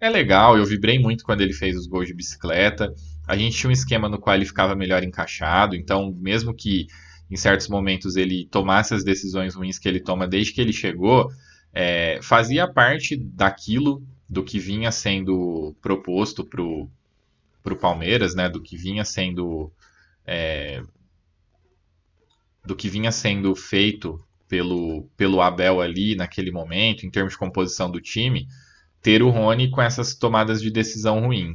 é 0.01 0.11
legal, 0.11 0.59
eu 0.59 0.65
vibrei 0.65 0.99
muito 0.99 1.25
quando 1.25 1.41
ele 1.41 1.53
fez 1.53 1.77
os 1.77 1.87
gols 1.87 2.09
de 2.09 2.15
bicicleta. 2.15 2.93
A 3.27 3.37
gente 3.37 3.57
tinha 3.57 3.71
um 3.71 3.73
esquema 3.73 4.09
no 4.09 4.19
qual 4.19 4.37
ele 4.37 4.45
ficava 4.45 4.75
melhor 4.75 5.03
encaixado, 5.03 5.75
então, 5.75 6.15
mesmo 6.19 6.55
que 6.55 6.87
em 7.31 7.37
certos 7.37 7.69
momentos 7.69 8.17
ele 8.17 8.47
tomasse 8.47 8.95
as 8.95 9.03
decisões 9.03 9.55
ruins 9.55 9.79
que 9.79 9.89
ele 9.89 10.01
toma 10.01 10.29
desde 10.29 10.53
que 10.53 10.61
ele 10.61 10.73
chegou, 10.73 11.31
é, 11.73 12.21
fazia 12.23 12.69
parte 12.69 13.17
daquilo 13.17 14.03
do 14.29 14.45
que 14.45 14.59
vinha 14.59 14.91
sendo 14.91 15.75
proposto 15.81 16.45
para 16.45 16.63
o 16.63 17.77
Palmeiras, 17.81 18.35
né, 18.35 18.49
do 18.49 18.63
que 18.63 18.77
vinha 18.77 19.05
sendo 19.05 19.73
é, 20.27 20.83
do 22.65 22.75
que 22.75 22.89
vinha 22.89 23.13
sendo 23.13 23.55
feito 23.55 24.23
pelo, 24.49 25.09
pelo 25.17 25.41
Abel 25.41 25.81
ali 25.81 26.15
naquele 26.15 26.51
momento, 26.51 27.05
em 27.05 27.11
termos 27.11 27.33
de 27.33 27.39
composição 27.39 27.91
do 27.91 28.01
time, 28.01 28.47
ter 29.03 29.23
o 29.23 29.31
Rony 29.31 29.71
com 29.71 29.83
essas 29.83 30.15
tomadas 30.15 30.63
de 30.63 30.71
decisão 30.71 31.21
ruim, 31.21 31.55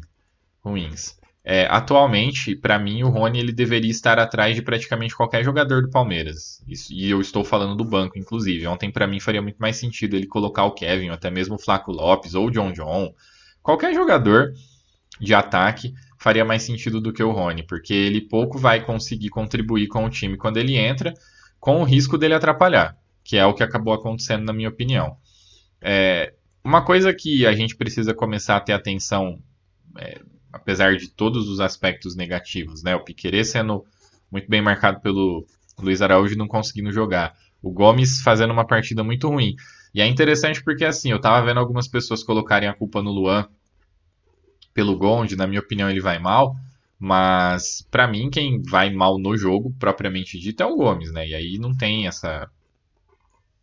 ruins. 0.62 1.19
É, 1.44 1.66
atualmente, 1.70 2.56
para 2.56 2.78
mim, 2.78 3.02
o 3.04 3.10
Rony 3.10 3.40
ele 3.40 3.52
deveria 3.52 3.90
estar 3.90 4.20
atrás 4.20 4.56
de 4.56 4.62
praticamente 4.62 5.16
qualquer 5.16 5.44
jogador 5.44 5.82
do 5.82 5.90
Palmeiras. 5.90 6.62
Isso, 6.68 6.94
e 6.94 7.10
eu 7.10 7.22
estou 7.22 7.44
falando 7.44 7.76
do 7.76 7.86
banco, 7.86 8.20
inclusive. 8.20 8.68
Ontem, 8.68 8.92
para 8.92 9.08
mim, 9.08 9.20
faria 9.20 9.42
muito 9.42 9.58
mais 9.58 9.78
sentido 9.78 10.16
ele 10.16 10.28
colocar 10.28 10.66
o 10.66 10.74
Kevin, 10.74 11.10
ou 11.10 11.16
até 11.16 11.32
mesmo 11.32 11.56
o 11.56 11.60
Flaco 11.60 11.92
Lopes, 11.92 12.36
ou 12.36 12.48
o 12.48 12.52
John 12.52 12.72
John. 12.72 13.14
Qualquer 13.64 13.94
jogador 13.94 14.54
de 15.20 15.34
ataque 15.34 15.94
faria 16.18 16.44
mais 16.44 16.64
sentido 16.64 17.00
do 17.00 17.14
que 17.14 17.24
o 17.24 17.32
Rony, 17.32 17.64
porque 17.64 17.94
ele 17.94 18.22
pouco 18.22 18.58
vai 18.58 18.84
conseguir 18.84 19.30
contribuir 19.30 19.88
com 19.88 20.06
o 20.06 20.10
time 20.10 20.38
quando 20.38 20.58
ele 20.58 20.76
entra, 20.76 21.14
com 21.60 21.82
o 21.82 21.84
risco 21.84 22.18
dele 22.18 22.34
atrapalhar, 22.34 22.98
que 23.24 23.38
é 23.38 23.46
o 23.46 23.54
que 23.54 23.64
acabou 23.64 23.94
acontecendo, 23.94 24.44
na 24.44 24.54
minha 24.54 24.70
opinião. 24.70 25.18
É, 25.82 26.34
uma 26.64 26.84
coisa 26.84 27.14
que 27.14 27.46
a 27.46 27.54
gente 27.54 27.76
precisa 27.76 28.14
começar 28.14 28.58
a 28.58 28.60
ter 28.60 28.74
atenção, 28.74 29.40
é, 29.98 30.20
apesar 30.52 30.96
de 30.98 31.10
todos 31.10 31.48
os 31.48 31.60
aspectos 31.60 32.16
negativos, 32.16 32.84
né? 32.84 32.96
O 32.96 33.04
Piquerez 33.04 33.50
sendo 33.50 33.86
muito 34.32 34.50
bem 34.50 34.62
marcado 34.62 35.00
pelo 35.00 35.46
Luiz 35.80 36.02
Araújo 36.02 36.38
não 36.38 36.48
conseguindo 36.48 36.92
jogar. 36.92 37.36
O 37.62 37.72
Gomes 37.72 38.22
fazendo 38.22 38.52
uma 38.52 38.66
partida 38.66 39.04
muito 39.04 39.28
ruim. 39.28 39.56
E 39.94 40.02
é 40.02 40.08
interessante 40.08 40.64
porque, 40.64 40.86
assim, 40.86 41.12
eu 41.12 41.20
tava 41.20 41.46
vendo 41.46 41.60
algumas 41.60 41.88
pessoas 41.88 42.24
colocarem 42.24 42.70
a 42.70 42.74
culpa 42.74 43.02
no 43.02 43.12
Luan 43.12 43.48
pelo 44.74 44.98
Gonde, 44.98 45.36
na 45.36 45.48
minha 45.48 45.60
opinião, 45.60 45.90
ele 45.90 46.00
vai 46.00 46.20
mal. 46.20 46.56
Mas, 46.98 47.86
para 47.90 48.08
mim, 48.08 48.30
quem 48.30 48.62
vai 48.62 48.94
mal 48.94 49.18
no 49.18 49.36
jogo, 49.36 49.74
propriamente 49.80 50.40
dito, 50.40 50.62
é 50.62 50.66
o 50.66 50.76
Gomes, 50.76 51.12
né? 51.12 51.28
E 51.28 51.34
aí 51.34 51.58
não 51.58 51.76
tem 51.76 52.08
essa 52.08 52.50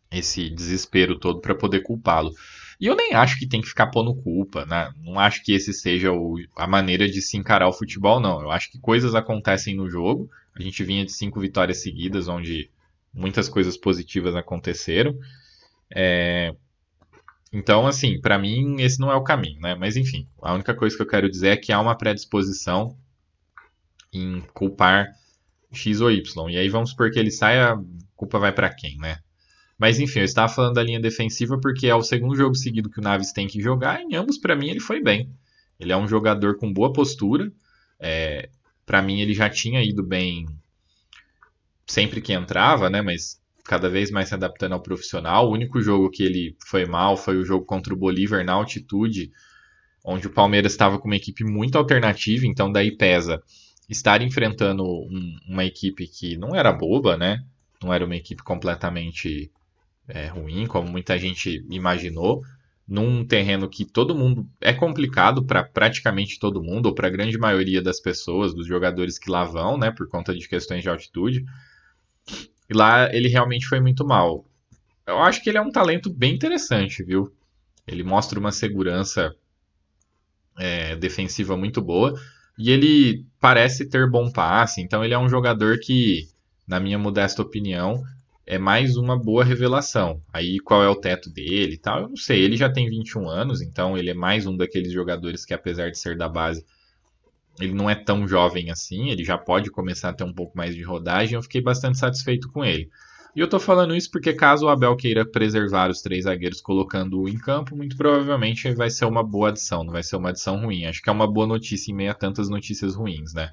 esse 0.09 0.49
desespero 0.49 1.19
todo 1.19 1.41
para 1.41 1.53
poder 1.53 1.81
culpá-lo. 1.81 2.31
E 2.79 2.85
eu 2.85 2.95
nem 2.95 3.13
acho 3.13 3.39
que 3.39 3.47
tem 3.47 3.61
que 3.61 3.67
ficar 3.67 3.87
pondo 3.87 4.15
culpa, 4.15 4.65
né? 4.65 4.91
Não 5.03 5.19
acho 5.19 5.43
que 5.43 5.51
esse 5.53 5.73
seja 5.73 6.11
o, 6.11 6.37
a 6.55 6.67
maneira 6.67 7.09
de 7.09 7.21
se 7.21 7.35
encarar 7.35 7.67
o 7.67 7.73
futebol, 7.73 8.19
não. 8.19 8.41
Eu 8.41 8.51
acho 8.51 8.71
que 8.71 8.79
coisas 8.79 9.15
acontecem 9.15 9.75
no 9.75 9.89
jogo. 9.89 10.29
A 10.55 10.61
gente 10.61 10.83
vinha 10.83 11.03
de 11.03 11.11
cinco 11.11 11.39
vitórias 11.39 11.81
seguidas, 11.81 12.27
onde 12.27 12.69
muitas 13.13 13.49
coisas 13.49 13.75
positivas 13.75 14.35
aconteceram. 14.35 15.17
É, 15.93 16.53
então, 17.51 17.87
assim, 17.87 18.19
para 18.19 18.37
mim 18.37 18.81
esse 18.81 18.99
não 18.99 19.11
é 19.11 19.15
o 19.15 19.23
caminho, 19.23 19.59
né? 19.61 19.75
Mas 19.75 19.95
enfim, 19.97 20.27
a 20.41 20.53
única 20.53 20.75
coisa 20.75 20.95
que 20.95 21.01
eu 21.01 21.07
quero 21.07 21.29
dizer 21.29 21.49
é 21.49 21.57
que 21.57 21.71
há 21.71 21.79
uma 21.79 21.97
predisposição 21.97 22.95
em 24.13 24.41
culpar 24.53 25.07
X 25.71 26.01
ou 26.01 26.11
Y. 26.11 26.49
E 26.49 26.57
aí 26.57 26.69
vamos 26.69 26.91
supor 26.91 27.11
que 27.11 27.19
ele 27.19 27.31
saia, 27.31 27.75
culpa 28.15 28.39
vai 28.39 28.51
para 28.51 28.73
quem, 28.73 28.97
né? 28.97 29.19
Mas 29.77 29.99
enfim, 29.99 30.19
eu 30.19 30.25
estava 30.25 30.51
falando 30.51 30.75
da 30.75 30.83
linha 30.83 30.99
defensiva 30.99 31.59
porque 31.59 31.87
é 31.87 31.95
o 31.95 32.01
segundo 32.01 32.35
jogo 32.35 32.55
seguido 32.55 32.89
que 32.89 32.99
o 32.99 33.03
Naves 33.03 33.31
tem 33.31 33.47
que 33.47 33.61
jogar. 33.61 34.01
E 34.01 34.05
em 34.05 34.15
ambos, 34.15 34.37
para 34.37 34.55
mim, 34.55 34.69
ele 34.69 34.79
foi 34.79 35.01
bem. 35.01 35.29
Ele 35.79 35.91
é 35.91 35.97
um 35.97 36.07
jogador 36.07 36.57
com 36.57 36.73
boa 36.73 36.91
postura. 36.91 37.51
É, 37.99 38.49
para 38.85 39.01
mim, 39.01 39.21
ele 39.21 39.33
já 39.33 39.49
tinha 39.49 39.83
ido 39.83 40.03
bem 40.03 40.47
sempre 41.85 42.21
que 42.21 42.33
entrava, 42.33 42.89
né? 42.89 43.01
Mas 43.01 43.39
cada 43.63 43.89
vez 43.89 44.09
mais 44.09 44.29
se 44.29 44.33
adaptando 44.33 44.73
ao 44.73 44.81
profissional. 44.81 45.47
O 45.47 45.53
único 45.53 45.81
jogo 45.81 46.09
que 46.09 46.23
ele 46.23 46.55
foi 46.65 46.85
mal 46.85 47.15
foi 47.17 47.37
o 47.37 47.45
jogo 47.45 47.65
contra 47.65 47.93
o 47.93 47.97
Bolívar 47.97 48.43
na 48.43 48.53
altitude, 48.53 49.31
onde 50.03 50.25
o 50.25 50.31
Palmeiras 50.31 50.71
estava 50.71 50.97
com 50.97 51.07
uma 51.07 51.17
equipe 51.17 51.43
muito 51.43 51.77
alternativa, 51.77 52.47
então 52.47 52.71
daí 52.71 52.95
pesa 52.95 53.43
estar 53.89 54.21
enfrentando 54.21 54.83
um, 54.83 55.37
uma 55.47 55.65
equipe 55.65 56.07
que 56.07 56.37
não 56.37 56.55
era 56.55 56.71
boba, 56.71 57.17
né? 57.17 57.43
Não 57.83 57.93
era 57.93 58.05
uma 58.05 58.15
equipe 58.15 58.41
completamente 58.41 59.51
é, 60.07 60.27
ruim, 60.27 60.65
como 60.65 60.89
muita 60.89 61.17
gente 61.17 61.65
imaginou, 61.69 62.43
num 62.87 63.25
terreno 63.25 63.69
que 63.69 63.83
todo 63.83 64.15
mundo 64.15 64.47
é 64.61 64.71
complicado 64.71 65.43
para 65.43 65.63
praticamente 65.63 66.39
todo 66.39 66.63
mundo, 66.63 66.87
ou 66.87 66.95
para 66.95 67.07
a 67.07 67.11
grande 67.11 67.37
maioria 67.37 67.81
das 67.81 67.99
pessoas, 67.99 68.53
dos 68.53 68.65
jogadores 68.65 69.19
que 69.19 69.29
lá 69.29 69.43
vão, 69.43 69.77
né? 69.77 69.91
Por 69.91 70.07
conta 70.07 70.33
de 70.33 70.47
questões 70.47 70.81
de 70.81 70.89
altitude. 70.89 71.43
E 72.69 72.73
lá 72.73 73.13
ele 73.13 73.27
realmente 73.27 73.67
foi 73.67 73.79
muito 73.81 74.05
mal. 74.05 74.45
Eu 75.05 75.19
acho 75.19 75.43
que 75.43 75.49
ele 75.49 75.57
é 75.57 75.61
um 75.61 75.71
talento 75.71 76.09
bem 76.09 76.35
interessante, 76.35 77.03
viu? 77.03 77.33
Ele 77.85 78.03
mostra 78.03 78.39
uma 78.39 78.51
segurança 78.51 79.35
é, 80.57 80.95
defensiva 80.95 81.55
muito 81.57 81.81
boa. 81.81 82.13
E 82.57 82.71
ele 82.71 83.25
parece 83.39 83.85
ter 83.87 84.09
bom 84.09 84.31
passe, 84.31 84.81
então 84.81 85.03
ele 85.03 85.13
é 85.13 85.19
um 85.19 85.29
jogador 85.29 85.77
que, 85.79 86.27
na 86.67 86.79
minha 86.79 86.97
modesta 86.97 87.41
opinião, 87.41 88.03
é 88.47 88.57
mais 88.57 88.95
uma 88.95 89.17
boa 89.21 89.43
revelação. 89.43 90.21
Aí 90.33 90.57
qual 90.59 90.81
é 90.81 90.87
o 90.87 90.95
teto 90.95 91.29
dele 91.29 91.73
e 91.73 91.77
tal, 91.77 92.03
eu 92.03 92.09
não 92.09 92.15
sei. 92.15 92.41
Ele 92.41 92.55
já 92.55 92.71
tem 92.71 92.89
21 92.89 93.27
anos, 93.27 93.61
então 93.61 93.97
ele 93.97 94.09
é 94.09 94.13
mais 94.13 94.47
um 94.47 94.55
daqueles 94.55 94.93
jogadores 94.93 95.45
que, 95.45 95.53
apesar 95.53 95.91
de 95.91 95.99
ser 95.99 96.17
da 96.17 96.29
base, 96.29 96.65
ele 97.59 97.73
não 97.73 97.89
é 97.89 97.95
tão 97.95 98.25
jovem 98.25 98.71
assim, 98.71 99.09
ele 99.09 99.23
já 99.23 99.37
pode 99.37 99.69
começar 99.69 100.09
a 100.09 100.13
ter 100.13 100.23
um 100.23 100.33
pouco 100.33 100.57
mais 100.57 100.73
de 100.73 100.81
rodagem, 100.81 101.35
eu 101.35 101.41
fiquei 101.43 101.61
bastante 101.61 101.97
satisfeito 101.97 102.49
com 102.49 102.63
ele. 102.63 102.89
E 103.35 103.39
eu 103.39 103.49
tô 103.49 103.59
falando 103.59 103.95
isso 103.95 104.09
porque 104.09 104.33
caso 104.33 104.65
o 104.65 104.69
Abel 104.69 104.95
queira 104.95 105.25
preservar 105.25 105.91
os 105.91 106.01
três 106.01 106.23
zagueiros 106.23 106.61
colocando-o 106.61 107.27
em 107.27 107.37
campo, 107.37 107.75
muito 107.75 107.97
provavelmente 107.97 108.71
vai 108.73 108.89
ser 108.89 109.05
uma 109.05 109.21
boa 109.23 109.49
adição, 109.49 109.83
não 109.83 109.91
vai 109.91 110.03
ser 110.03 110.15
uma 110.15 110.29
adição 110.29 110.59
ruim. 110.61 110.85
Acho 110.85 111.01
que 111.01 111.09
é 111.09 111.11
uma 111.11 111.31
boa 111.31 111.45
notícia 111.45 111.91
em 111.91 111.95
meio 111.95 112.11
a 112.11 112.15
tantas 112.15 112.49
notícias 112.49 112.95
ruins, 112.95 113.33
né? 113.33 113.51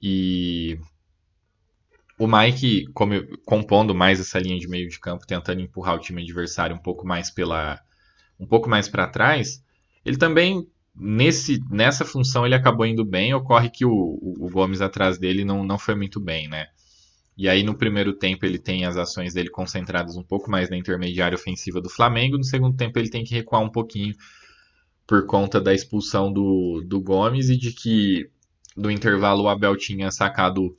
E 0.00 0.78
o 2.18 2.26
Mike, 2.26 2.86
como, 2.92 3.14
compondo 3.44 3.94
mais 3.94 4.20
essa 4.20 4.38
linha 4.38 4.58
de 4.58 4.68
meio 4.68 4.88
de 4.88 5.00
campo, 5.00 5.26
tentando 5.26 5.60
empurrar 5.60 5.96
o 5.96 6.00
time 6.00 6.22
adversário 6.22 6.76
um 6.76 6.78
pouco 6.78 7.06
mais 7.06 7.30
pela 7.30 7.80
um 8.38 8.46
pouco 8.46 8.68
mais 8.68 8.88
para 8.88 9.06
trás, 9.06 9.62
ele 10.04 10.16
também 10.16 10.66
nesse, 10.94 11.60
nessa 11.70 12.04
função 12.04 12.44
ele 12.44 12.54
acabou 12.54 12.86
indo 12.86 13.04
bem, 13.04 13.34
ocorre 13.34 13.70
que 13.70 13.84
o, 13.84 13.90
o, 13.90 14.48
Gomes 14.50 14.80
atrás 14.80 15.18
dele 15.18 15.44
não, 15.44 15.64
não 15.64 15.78
foi 15.78 15.94
muito 15.94 16.20
bem, 16.20 16.48
né? 16.48 16.68
E 17.36 17.48
aí 17.48 17.62
no 17.62 17.76
primeiro 17.76 18.12
tempo 18.12 18.46
ele 18.46 18.58
tem 18.58 18.84
as 18.84 18.96
ações 18.96 19.34
dele 19.34 19.50
concentradas 19.50 20.16
um 20.16 20.22
pouco 20.22 20.50
mais 20.50 20.70
na 20.70 20.76
intermediária 20.76 21.34
ofensiva 21.34 21.80
do 21.80 21.90
Flamengo, 21.90 22.36
no 22.36 22.44
segundo 22.44 22.76
tempo 22.76 22.98
ele 22.98 23.10
tem 23.10 23.24
que 23.24 23.34
recuar 23.34 23.62
um 23.62 23.70
pouquinho 23.70 24.14
por 25.06 25.26
conta 25.26 25.60
da 25.60 25.74
expulsão 25.74 26.32
do, 26.32 26.82
do 26.86 27.00
Gomes 27.00 27.48
e 27.48 27.56
de 27.56 27.72
que 27.72 28.30
no 28.76 28.90
intervalo 28.90 29.44
o 29.44 29.48
Abel 29.48 29.76
tinha 29.76 30.10
sacado 30.10 30.74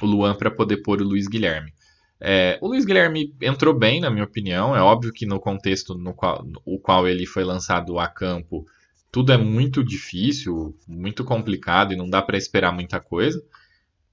o 0.00 0.06
Luan 0.06 0.34
para 0.34 0.50
poder 0.50 0.78
pôr 0.78 1.00
o 1.00 1.04
Luiz 1.04 1.26
Guilherme. 1.26 1.72
É, 2.20 2.58
o 2.62 2.68
Luiz 2.68 2.84
Guilherme 2.84 3.34
entrou 3.40 3.76
bem, 3.78 4.00
na 4.00 4.10
minha 4.10 4.24
opinião. 4.24 4.74
É 4.74 4.80
óbvio 4.80 5.12
que 5.12 5.26
no 5.26 5.38
contexto 5.38 5.94
no 5.94 6.14
qual, 6.14 6.44
no 6.44 6.78
qual 6.78 7.06
ele 7.06 7.26
foi 7.26 7.44
lançado 7.44 7.98
a 7.98 8.08
campo, 8.08 8.66
tudo 9.12 9.32
é 9.32 9.36
muito 9.36 9.84
difícil, 9.84 10.76
muito 10.88 11.24
complicado 11.24 11.92
e 11.92 11.96
não 11.96 12.08
dá 12.08 12.20
para 12.20 12.36
esperar 12.36 12.72
muita 12.72 12.98
coisa, 12.98 13.40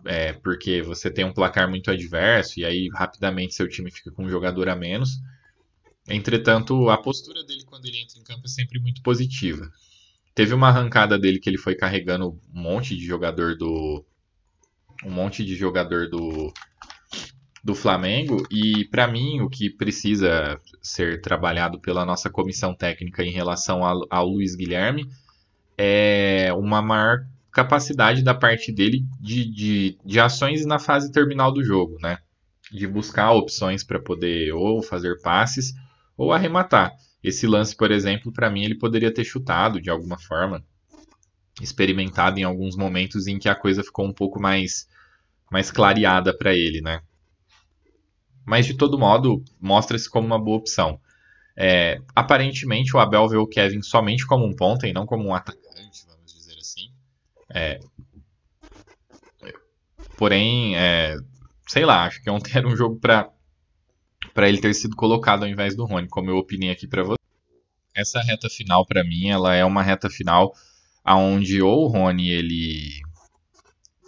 é, 0.06 0.34
porque 0.34 0.82
você 0.82 1.10
tem 1.10 1.26
um 1.26 1.34
placar 1.34 1.70
muito 1.70 1.90
adverso 1.90 2.60
e 2.60 2.66
aí 2.66 2.90
rapidamente 2.94 3.54
seu 3.54 3.68
time 3.68 3.90
fica 3.90 4.12
com 4.12 4.26
um 4.26 4.30
jogador 4.30 4.70
a 4.70 4.76
menos. 4.76 5.20
Entretanto, 6.08 6.90
a 6.90 6.98
postura 6.98 7.44
dele 7.44 7.64
quando 7.66 7.86
ele 7.86 7.98
entra 7.98 8.20
em 8.20 8.24
campo 8.24 8.42
é 8.46 8.50
sempre 8.50 8.80
muito 8.80 9.02
positiva. 9.02 9.72
Teve 10.36 10.54
uma 10.54 10.68
arrancada 10.70 11.18
dele 11.18 11.40
que 11.40 11.50
ele 11.50 11.58
foi 11.58 11.76
carregando 11.76 12.40
um 12.54 12.62
monte 12.62 12.96
de 12.96 13.06
jogador 13.06 13.56
do 13.58 14.06
um 15.06 15.12
monte 15.12 15.44
de 15.44 15.56
jogador 15.56 16.10
do 16.10 16.54
do 17.64 17.76
Flamengo 17.76 18.44
e 18.50 18.86
para 18.86 19.08
mim 19.08 19.42
o 19.42 19.50
que 19.50 19.70
precisa 19.70 20.60
ser 20.82 21.22
trabalhado 21.22 21.80
pela 21.80 22.04
nossa 22.06 22.30
comissão 22.30 22.74
técnica 22.74 23.24
em 23.24 23.32
relação 23.32 23.84
ao, 23.84 24.28
Luiz 24.28 24.56
Guilherme 24.56 25.08
é 25.78 26.52
uma 26.54 26.82
maior 26.82 27.20
capacidade 27.52 28.24
da 28.24 28.34
parte 28.34 28.72
dele 28.72 29.06
de, 29.20 29.46
de, 29.46 29.98
de 30.04 30.20
ações 30.20 30.66
na 30.66 30.80
fase 30.80 31.12
terminal 31.12 31.52
do 31.52 31.64
jogo, 31.64 31.98
né? 32.02 32.18
De 32.72 32.88
buscar 32.88 33.32
opções 33.32 33.84
para 33.84 34.00
poder 34.00 34.54
ou 34.54 34.82
fazer 34.82 35.22
passes 35.22 35.74
ou 36.18 36.32
arrematar. 36.32 36.94
esse 37.24 37.46
lance, 37.46 37.76
por 37.76 37.92
exemplo, 37.92 38.32
para 38.32 38.50
mim 38.50 38.64
ele 38.64 38.76
poderia 38.76 39.14
ter 39.14 39.24
chutado 39.24 39.80
de 39.82 39.90
alguma 39.90 40.18
forma, 40.18 40.64
experimentado 41.62 42.40
em 42.40 42.44
alguns 42.44 42.76
momentos 42.76 43.28
em 43.28 43.40
que 43.40 43.48
a 43.48 43.56
coisa 43.56 43.84
ficou 43.84 44.06
um 44.06 44.14
pouco 44.14 44.40
mais 44.40 44.88
mais 45.50 45.70
clareada 45.70 46.36
para 46.36 46.54
ele, 46.54 46.82
né? 46.82 47.02
Mas 48.46 48.66
de 48.66 48.74
todo 48.74 48.98
modo, 48.98 49.44
mostra-se 49.60 50.10
como 50.10 50.26
uma 50.26 50.40
boa 50.40 50.58
opção. 50.58 51.00
É, 51.56 52.02
aparentemente, 52.16 52.96
o 52.96 53.00
Abel 53.00 53.28
vê 53.28 53.38
o 53.38 53.46
Kevin 53.46 53.82
somente 53.82 54.26
como 54.26 54.46
um 54.46 54.56
ponta 54.56 54.88
e 54.88 54.94
não 54.94 55.06
como 55.06 55.28
um 55.28 55.36
atacante, 55.36 56.06
vamos 56.08 56.34
dizer 56.34 56.58
assim. 56.58 56.90
É, 57.50 57.80
porém, 60.18 60.78
é, 60.78 61.18
sei 61.68 61.86
lá, 61.86 62.06
acho 62.06 62.22
que 62.24 62.30
ontem 62.30 62.52
era 62.56 62.68
um 62.68 62.76
jogo 62.76 62.98
para 63.00 63.30
para 64.34 64.48
ele 64.48 64.62
ter 64.62 64.74
sido 64.74 64.96
colocado 64.96 65.44
ao 65.44 65.50
invés 65.50 65.76
do 65.76 65.84
Rony, 65.84 66.08
como 66.08 66.30
eu 66.30 66.38
opinei 66.38 66.70
aqui 66.70 66.88
para 66.88 67.04
você. 67.04 67.18
Essa 67.94 68.22
reta 68.22 68.50
final 68.50 68.86
para 68.86 69.04
mim, 69.04 69.28
ela 69.28 69.54
é 69.54 69.66
uma 69.66 69.84
reta 69.84 70.10
final 70.10 70.54
aonde 71.04 71.62
ou 71.62 71.86
o 71.86 71.88
Rony 71.88 72.30
ele 72.30 73.02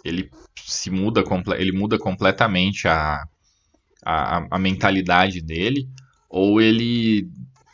ele 0.04 0.30
se 0.56 0.90
muda 0.90 1.22
ele 1.56 1.72
muda 1.72 1.98
completamente 1.98 2.86
a, 2.88 3.24
a, 4.04 4.46
a 4.50 4.58
mentalidade 4.58 5.40
dele 5.40 5.88
ou 6.28 6.60
ele 6.60 7.28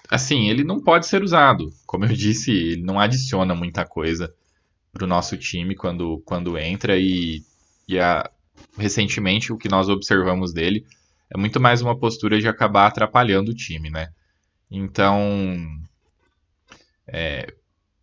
assim 0.09 0.49
ele 0.49 0.65
não 0.65 0.81
pode 0.81 1.07
ser 1.07 1.23
usado 1.23 1.71
como 1.87 2.05
eu 2.05 2.13
disse 2.13 2.51
ele 2.51 2.83
não 2.83 2.99
adiciona 2.99 3.55
muita 3.55 3.85
coisa 3.85 4.33
para 4.93 5.05
o 5.05 5.09
nosso 5.09 5.37
time 5.37 5.75
quando 5.75 6.21
quando 6.25 6.59
entra 6.59 6.99
e, 6.99 7.43
e 7.87 7.99
a, 7.99 8.29
recentemente 8.77 9.53
o 9.53 9.59
que 9.59 9.69
nós 9.69 9.89
observamos 9.89 10.53
dele 10.53 10.85
é 11.33 11.39
muito 11.39 11.61
mais 11.61 11.81
uma 11.81 11.97
postura 11.97 12.41
de 12.41 12.49
acabar 12.49 12.87
atrapalhando 12.87 13.53
o 13.53 13.55
time, 13.55 13.89
né? 13.89 14.13
Então, 14.69 15.65
é, 17.07 17.55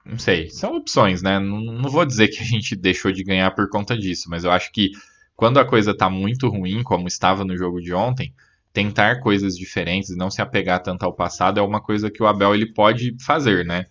não 0.07 0.17
sei, 0.17 0.49
são 0.49 0.75
opções, 0.77 1.21
né? 1.21 1.37
Não, 1.37 1.59
não, 1.59 1.89
vou 1.89 2.05
dizer 2.05 2.29
que 2.29 2.39
a 2.39 2.45
gente 2.45 2.75
deixou 2.75 3.11
de 3.11 3.23
ganhar 3.23 3.51
por 3.51 3.69
conta 3.69 3.97
disso, 3.97 4.29
mas 4.29 4.43
eu 4.43 4.51
acho 4.51 4.71
que 4.71 4.91
quando 5.35 5.59
a 5.59 5.65
coisa 5.65 5.95
tá 5.95 6.09
muito 6.09 6.47
ruim, 6.47 6.81
como 6.81 7.07
estava 7.07 7.43
no 7.43 7.57
jogo 7.57 7.81
de 7.81 7.93
ontem, 7.93 8.33
tentar 8.71 9.19
coisas 9.19 9.57
diferentes 9.57 10.09
e 10.11 10.15
não 10.15 10.31
se 10.31 10.41
apegar 10.41 10.81
tanto 10.81 11.03
ao 11.03 11.13
passado 11.13 11.59
é 11.59 11.63
uma 11.63 11.81
coisa 11.81 12.09
que 12.09 12.23
o 12.23 12.27
Abel 12.27 12.55
ele 12.55 12.73
pode 12.73 13.15
fazer, 13.19 13.65
né? 13.65 13.85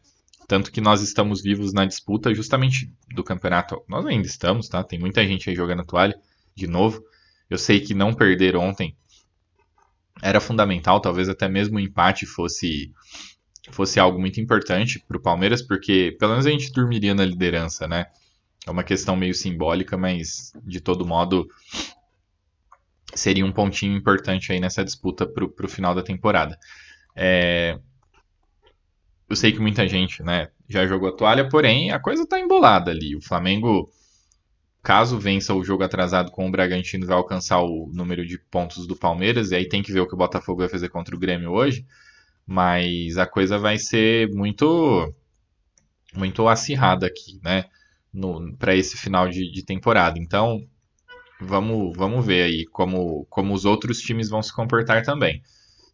Tanto 0.48 0.70
que 0.72 0.81
nós 0.81 1.02
estamos 1.02 1.42
vivos 1.42 1.72
na 1.72 1.85
disputa 1.85 2.35
justamente 2.35 2.90
do 3.14 3.22
campeonato. 3.22 3.83
Nós 3.88 4.07
ainda 4.07 4.26
estamos, 4.26 4.68
tá? 4.68 4.83
Tem 4.83 4.98
muita 4.98 5.26
gente 5.26 5.50
aí 5.50 5.57
jogando 5.57 5.85
toalha 5.85 6.16
de 6.55 6.66
novo. 6.66 7.02
Eu 7.50 7.59
sei 7.59 7.81
que 7.81 7.94
não 7.94 8.14
perder 8.14 8.57
ontem 8.57 8.96
era 10.22 10.40
fundamental, 10.40 11.00
talvez 11.00 11.29
até 11.29 11.48
mesmo 11.48 11.76
o 11.76 11.81
empate 11.81 12.24
fosse 12.24 12.92
fosse 13.70 13.98
algo 13.98 14.18
muito 14.18 14.40
importante 14.40 14.98
para 14.98 15.16
o 15.16 15.22
Palmeiras, 15.22 15.62
porque 15.62 16.16
pelo 16.18 16.33
menos 16.33 16.46
a 16.46 16.50
gente 16.50 16.72
dormiria 16.72 17.14
na 17.14 17.24
liderança, 17.24 17.87
né? 17.87 18.07
É 18.66 18.70
uma 18.70 18.85
questão 18.85 19.16
meio 19.16 19.35
simbólica, 19.35 19.96
mas 19.96 20.52
de 20.64 20.81
todo 20.81 21.07
modo 21.07 21.48
seria 23.14 23.44
um 23.44 23.52
pontinho 23.52 23.96
importante 23.96 24.52
aí 24.52 24.61
nessa 24.61 24.85
disputa 24.85 25.26
para 25.26 25.44
o 25.44 25.68
final 25.68 25.94
da 25.94 26.02
temporada. 26.02 26.59
É... 27.14 27.79
Eu 29.29 29.35
sei 29.35 29.52
que 29.52 29.59
muita 29.59 29.88
gente 29.88 30.22
né, 30.22 30.48
já 30.68 30.87
jogou 30.87 31.09
a 31.09 31.12
toalha, 31.12 31.48
porém 31.48 31.90
a 31.90 31.98
coisa 31.98 32.22
está 32.22 32.38
embolada 32.38 32.90
ali. 32.90 33.16
O 33.16 33.20
Flamengo 33.20 33.90
caso 34.83 35.18
vença 35.18 35.52
o 35.52 35.64
jogo 35.64 35.83
atrasado 35.83 36.31
com 36.31 36.46
o 36.46 36.50
Bragantino, 36.50 37.07
vai 37.07 37.16
alcançar 37.16 37.61
o 37.61 37.90
número 37.92 38.24
de 38.24 38.38
pontos 38.38 38.87
do 38.87 38.94
Palmeiras, 38.94 39.50
e 39.50 39.57
aí 39.57 39.68
tem 39.68 39.83
que 39.83 39.92
ver 39.92 39.98
o 39.98 40.07
que 40.07 40.14
o 40.14 40.16
Botafogo 40.16 40.61
vai 40.61 40.68
fazer 40.68 40.88
contra 40.90 41.16
o 41.16 41.18
Grêmio 41.18 41.50
hoje. 41.50 41.85
Mas 42.46 43.18
a 43.18 43.26
coisa 43.26 43.59
vai 43.59 43.78
ser 43.78 44.30
muito 44.32 45.12
muito 46.14 46.48
acirrada 46.48 47.06
aqui, 47.06 47.40
né? 47.42 47.64
Para 48.59 48.74
esse 48.74 48.96
final 48.96 49.28
de, 49.28 49.50
de, 49.50 49.62
temporada. 49.64 50.18
Então, 50.18 50.66
vamos, 51.40 51.94
vamos 51.96 52.24
ver 52.24 52.44
aí 52.44 52.64
como, 52.66 53.26
como 53.28 53.52
os 53.52 53.64
outros 53.66 53.98
times 53.98 54.30
vão 54.30 54.42
se 54.42 54.54
comportar 54.54 55.04
também. 55.04 55.42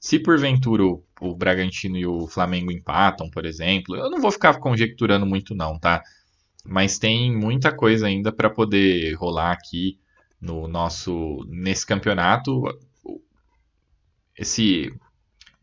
Se 0.00 0.18
porventura 0.20 0.84
o, 0.84 1.02
o 1.20 1.34
Bragantino 1.34 1.96
e 1.96 2.06
o 2.06 2.28
Flamengo 2.28 2.70
empatam, 2.70 3.28
por 3.30 3.44
exemplo, 3.44 3.96
eu 3.96 4.10
não 4.10 4.20
vou 4.20 4.30
ficar 4.30 4.58
conjecturando 4.60 5.26
muito, 5.26 5.54
não, 5.54 5.78
tá? 5.78 6.02
mas 6.64 6.98
tem 6.98 7.34
muita 7.34 7.74
coisa 7.74 8.06
ainda 8.06 8.30
para 8.32 8.48
poder 8.48 9.14
rolar 9.14 9.52
aqui 9.52 9.98
no 10.40 10.68
nosso 10.68 11.44
nesse 11.48 11.84
campeonato. 11.84 12.62
Esse 14.36 14.92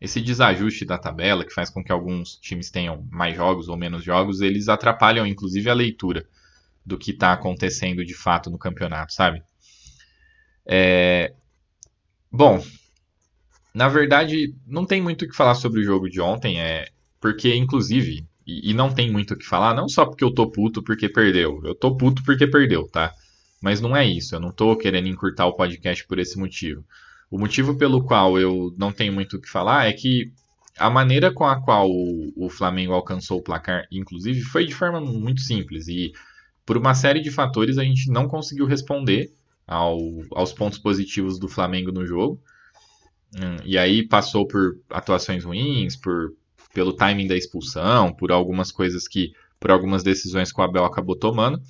esse 0.00 0.20
desajuste 0.20 0.84
da 0.84 0.96
tabela 0.96 1.44
que 1.44 1.52
faz 1.52 1.68
com 1.68 1.84
que 1.84 1.92
alguns 1.92 2.36
times 2.36 2.70
tenham 2.70 3.06
mais 3.10 3.36
jogos 3.36 3.68
ou 3.68 3.76
menos 3.76 4.02
jogos, 4.02 4.40
eles 4.40 4.68
atrapalham 4.68 5.26
inclusive 5.26 5.68
a 5.68 5.74
leitura 5.74 6.26
do 6.84 6.96
que 6.96 7.10
está 7.10 7.32
acontecendo 7.32 8.04
de 8.04 8.14
fato 8.14 8.50
no 8.50 8.58
campeonato, 8.58 9.12
sabe? 9.12 9.42
É... 10.64 11.34
Bom, 12.32 12.64
na 13.74 13.88
verdade, 13.88 14.54
não 14.66 14.86
tem 14.86 15.02
muito 15.02 15.24
o 15.24 15.28
que 15.28 15.36
falar 15.36 15.54
sobre 15.54 15.80
o 15.80 15.84
jogo 15.84 16.08
de 16.08 16.20
ontem, 16.20 16.60
é 16.60 16.88
porque 17.20 17.54
inclusive 17.54 18.26
e, 18.46 18.70
e, 18.70 18.74
não 18.74 18.92
tem 18.92 19.10
muito 19.10 19.34
o 19.34 19.36
que 19.36 19.44
falar, 19.44 19.74
não 19.74 19.88
só 19.88 20.06
porque 20.06 20.24
eu 20.24 20.32
tô 20.32 20.50
puto 20.50 20.82
porque 20.82 21.08
perdeu. 21.08 21.60
Eu 21.64 21.74
tô 21.74 21.94
puto 21.96 22.22
porque 22.24 22.46
perdeu, 22.46 22.88
tá? 22.88 23.12
Mas 23.60 23.80
não 23.80 23.94
é 23.94 24.04
isso, 24.06 24.34
eu 24.34 24.40
não 24.40 24.50
tô 24.50 24.74
querendo 24.76 25.08
encurtar 25.08 25.46
o 25.46 25.52
podcast 25.52 26.06
por 26.06 26.18
esse 26.18 26.38
motivo. 26.38 26.84
O 27.30 27.38
motivo 27.38 27.76
pelo 27.76 28.02
qual 28.02 28.38
eu 28.38 28.74
não 28.76 28.90
tenho 28.90 29.12
muito 29.12 29.36
o 29.36 29.40
que 29.40 29.48
falar 29.48 29.86
é 29.86 29.92
que 29.92 30.32
a 30.76 30.90
maneira 30.90 31.32
com 31.32 31.44
a 31.44 31.60
qual 31.60 31.88
o, 31.90 32.32
o 32.36 32.48
Flamengo 32.48 32.92
alcançou 32.92 33.38
o 33.38 33.42
placar, 33.42 33.86
inclusive, 33.92 34.40
foi 34.40 34.66
de 34.66 34.74
forma 34.74 35.00
muito 35.00 35.40
simples. 35.40 35.86
E 35.88 36.12
por 36.66 36.76
uma 36.76 36.94
série 36.94 37.20
de 37.20 37.30
fatores 37.30 37.78
a 37.78 37.84
gente 37.84 38.10
não 38.10 38.26
conseguiu 38.26 38.66
responder 38.66 39.32
ao, 39.66 39.98
aos 40.32 40.52
pontos 40.52 40.78
positivos 40.78 41.38
do 41.38 41.48
Flamengo 41.48 41.92
no 41.92 42.04
jogo. 42.04 42.40
Hum, 43.36 43.56
e 43.64 43.78
aí 43.78 44.06
passou 44.06 44.46
por 44.46 44.76
atuações 44.90 45.44
ruins, 45.44 45.96
por 45.96 46.32
pelo 46.72 46.92
timing 46.92 47.26
da 47.26 47.36
expulsão, 47.36 48.12
por 48.12 48.30
algumas 48.30 48.70
coisas 48.70 49.08
que, 49.08 49.32
por 49.58 49.70
algumas 49.70 50.02
decisões 50.02 50.52
que 50.52 50.60
o 50.60 50.64
Abel 50.64 50.84
acabou 50.84 51.16
tomando. 51.16 51.60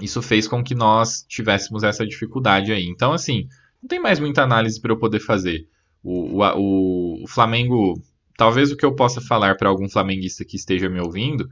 Isso 0.00 0.20
fez 0.20 0.46
com 0.48 0.62
que 0.62 0.74
nós 0.74 1.24
tivéssemos 1.28 1.82
essa 1.82 2.06
dificuldade 2.06 2.72
aí. 2.72 2.86
Então, 2.86 3.12
assim, 3.12 3.48
não 3.86 3.88
tem 3.88 4.00
mais 4.00 4.18
muita 4.18 4.42
análise 4.42 4.80
para 4.80 4.92
eu 4.92 4.98
poder 4.98 5.20
fazer. 5.20 5.68
O, 6.02 6.42
o, 6.42 7.22
o, 7.22 7.28
Flamengo, 7.28 7.94
talvez 8.36 8.72
o 8.72 8.76
que 8.76 8.84
eu 8.84 8.94
possa 8.96 9.20
falar 9.20 9.56
para 9.56 9.68
algum 9.68 9.88
flamenguista 9.88 10.44
que 10.44 10.56
esteja 10.56 10.88
me 10.88 11.00
ouvindo, 11.00 11.48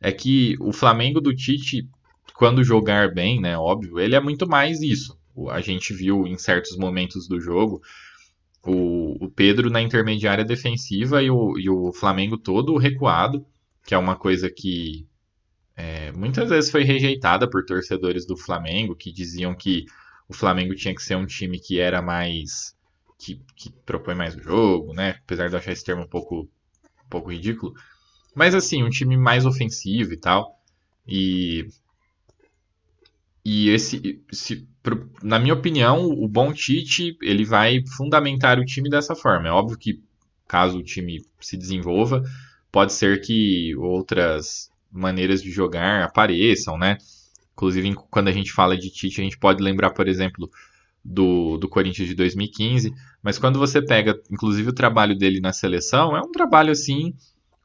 é 0.00 0.12
que 0.12 0.56
o 0.60 0.72
Flamengo 0.72 1.20
do 1.20 1.34
Tite, 1.34 1.88
quando 2.36 2.62
jogar 2.62 3.12
bem, 3.12 3.40
né, 3.40 3.58
óbvio, 3.58 3.98
ele 3.98 4.14
é 4.14 4.20
muito 4.20 4.48
mais 4.48 4.80
isso. 4.80 5.18
A 5.50 5.60
gente 5.60 5.92
viu 5.92 6.24
em 6.24 6.38
certos 6.38 6.76
momentos 6.76 7.26
do 7.26 7.40
jogo 7.40 7.80
o, 8.64 9.24
o 9.24 9.28
Pedro 9.28 9.68
na 9.68 9.82
intermediária 9.82 10.44
defensiva 10.44 11.20
e 11.20 11.30
o, 11.30 11.58
e 11.58 11.68
o 11.68 11.92
Flamengo 11.92 12.38
todo 12.38 12.76
recuado, 12.76 13.44
que 13.84 13.94
é 13.94 13.98
uma 13.98 14.14
coisa 14.14 14.48
que 14.48 15.04
é, 15.76 16.12
muitas 16.12 16.48
vezes 16.48 16.70
foi 16.70 16.84
rejeitada 16.84 17.48
por 17.50 17.64
torcedores 17.64 18.24
do 18.24 18.36
Flamengo, 18.36 18.94
que 18.94 19.12
diziam 19.12 19.52
que 19.52 19.84
o 20.28 20.34
Flamengo 20.34 20.74
tinha 20.74 20.94
que 20.94 21.02
ser 21.02 21.16
um 21.16 21.26
time 21.26 21.58
que 21.60 21.78
era 21.80 22.02
mais. 22.02 22.74
que, 23.18 23.40
que 23.56 23.70
propõe 23.86 24.14
mais 24.14 24.34
o 24.36 24.42
jogo, 24.42 24.92
né? 24.94 25.16
Apesar 25.24 25.48
de 25.48 25.54
eu 25.54 25.58
achar 25.58 25.72
esse 25.72 25.84
termo 25.84 26.02
um 26.02 26.08
pouco, 26.08 26.42
um 26.42 27.08
pouco 27.10 27.30
ridículo. 27.30 27.74
Mas 28.34 28.54
assim, 28.54 28.82
um 28.82 28.90
time 28.90 29.16
mais 29.16 29.46
ofensivo 29.46 30.12
e 30.12 30.16
tal. 30.16 30.58
E 31.06 31.66
e 33.44 33.70
esse, 33.70 34.22
esse, 34.32 34.68
na 35.22 35.38
minha 35.38 35.54
opinião, 35.54 36.06
o 36.08 36.28
bom 36.28 36.52
Tite 36.52 37.16
ele 37.20 37.44
vai 37.44 37.84
fundamentar 37.96 38.58
o 38.58 38.64
time 38.64 38.88
dessa 38.88 39.16
forma. 39.16 39.48
É 39.48 39.50
óbvio 39.50 39.76
que 39.76 40.02
caso 40.46 40.78
o 40.78 40.82
time 40.82 41.24
se 41.40 41.56
desenvolva, 41.56 42.22
pode 42.70 42.92
ser 42.92 43.20
que 43.20 43.74
outras 43.76 44.70
maneiras 44.90 45.42
de 45.42 45.50
jogar 45.50 46.04
apareçam, 46.04 46.78
né? 46.78 46.98
Inclusive, 47.54 47.94
quando 48.10 48.28
a 48.28 48.32
gente 48.32 48.52
fala 48.52 48.76
de 48.76 48.90
Tite, 48.90 49.20
a 49.20 49.24
gente 49.24 49.38
pode 49.38 49.62
lembrar, 49.62 49.90
por 49.90 50.08
exemplo, 50.08 50.50
do, 51.04 51.58
do 51.58 51.68
Corinthians 51.68 52.08
de 52.08 52.14
2015. 52.14 52.92
Mas 53.22 53.38
quando 53.38 53.58
você 53.58 53.84
pega, 53.84 54.18
inclusive, 54.30 54.70
o 54.70 54.74
trabalho 54.74 55.16
dele 55.16 55.40
na 55.40 55.52
seleção, 55.52 56.16
é 56.16 56.20
um 56.20 56.32
trabalho 56.32 56.70
assim, 56.70 57.14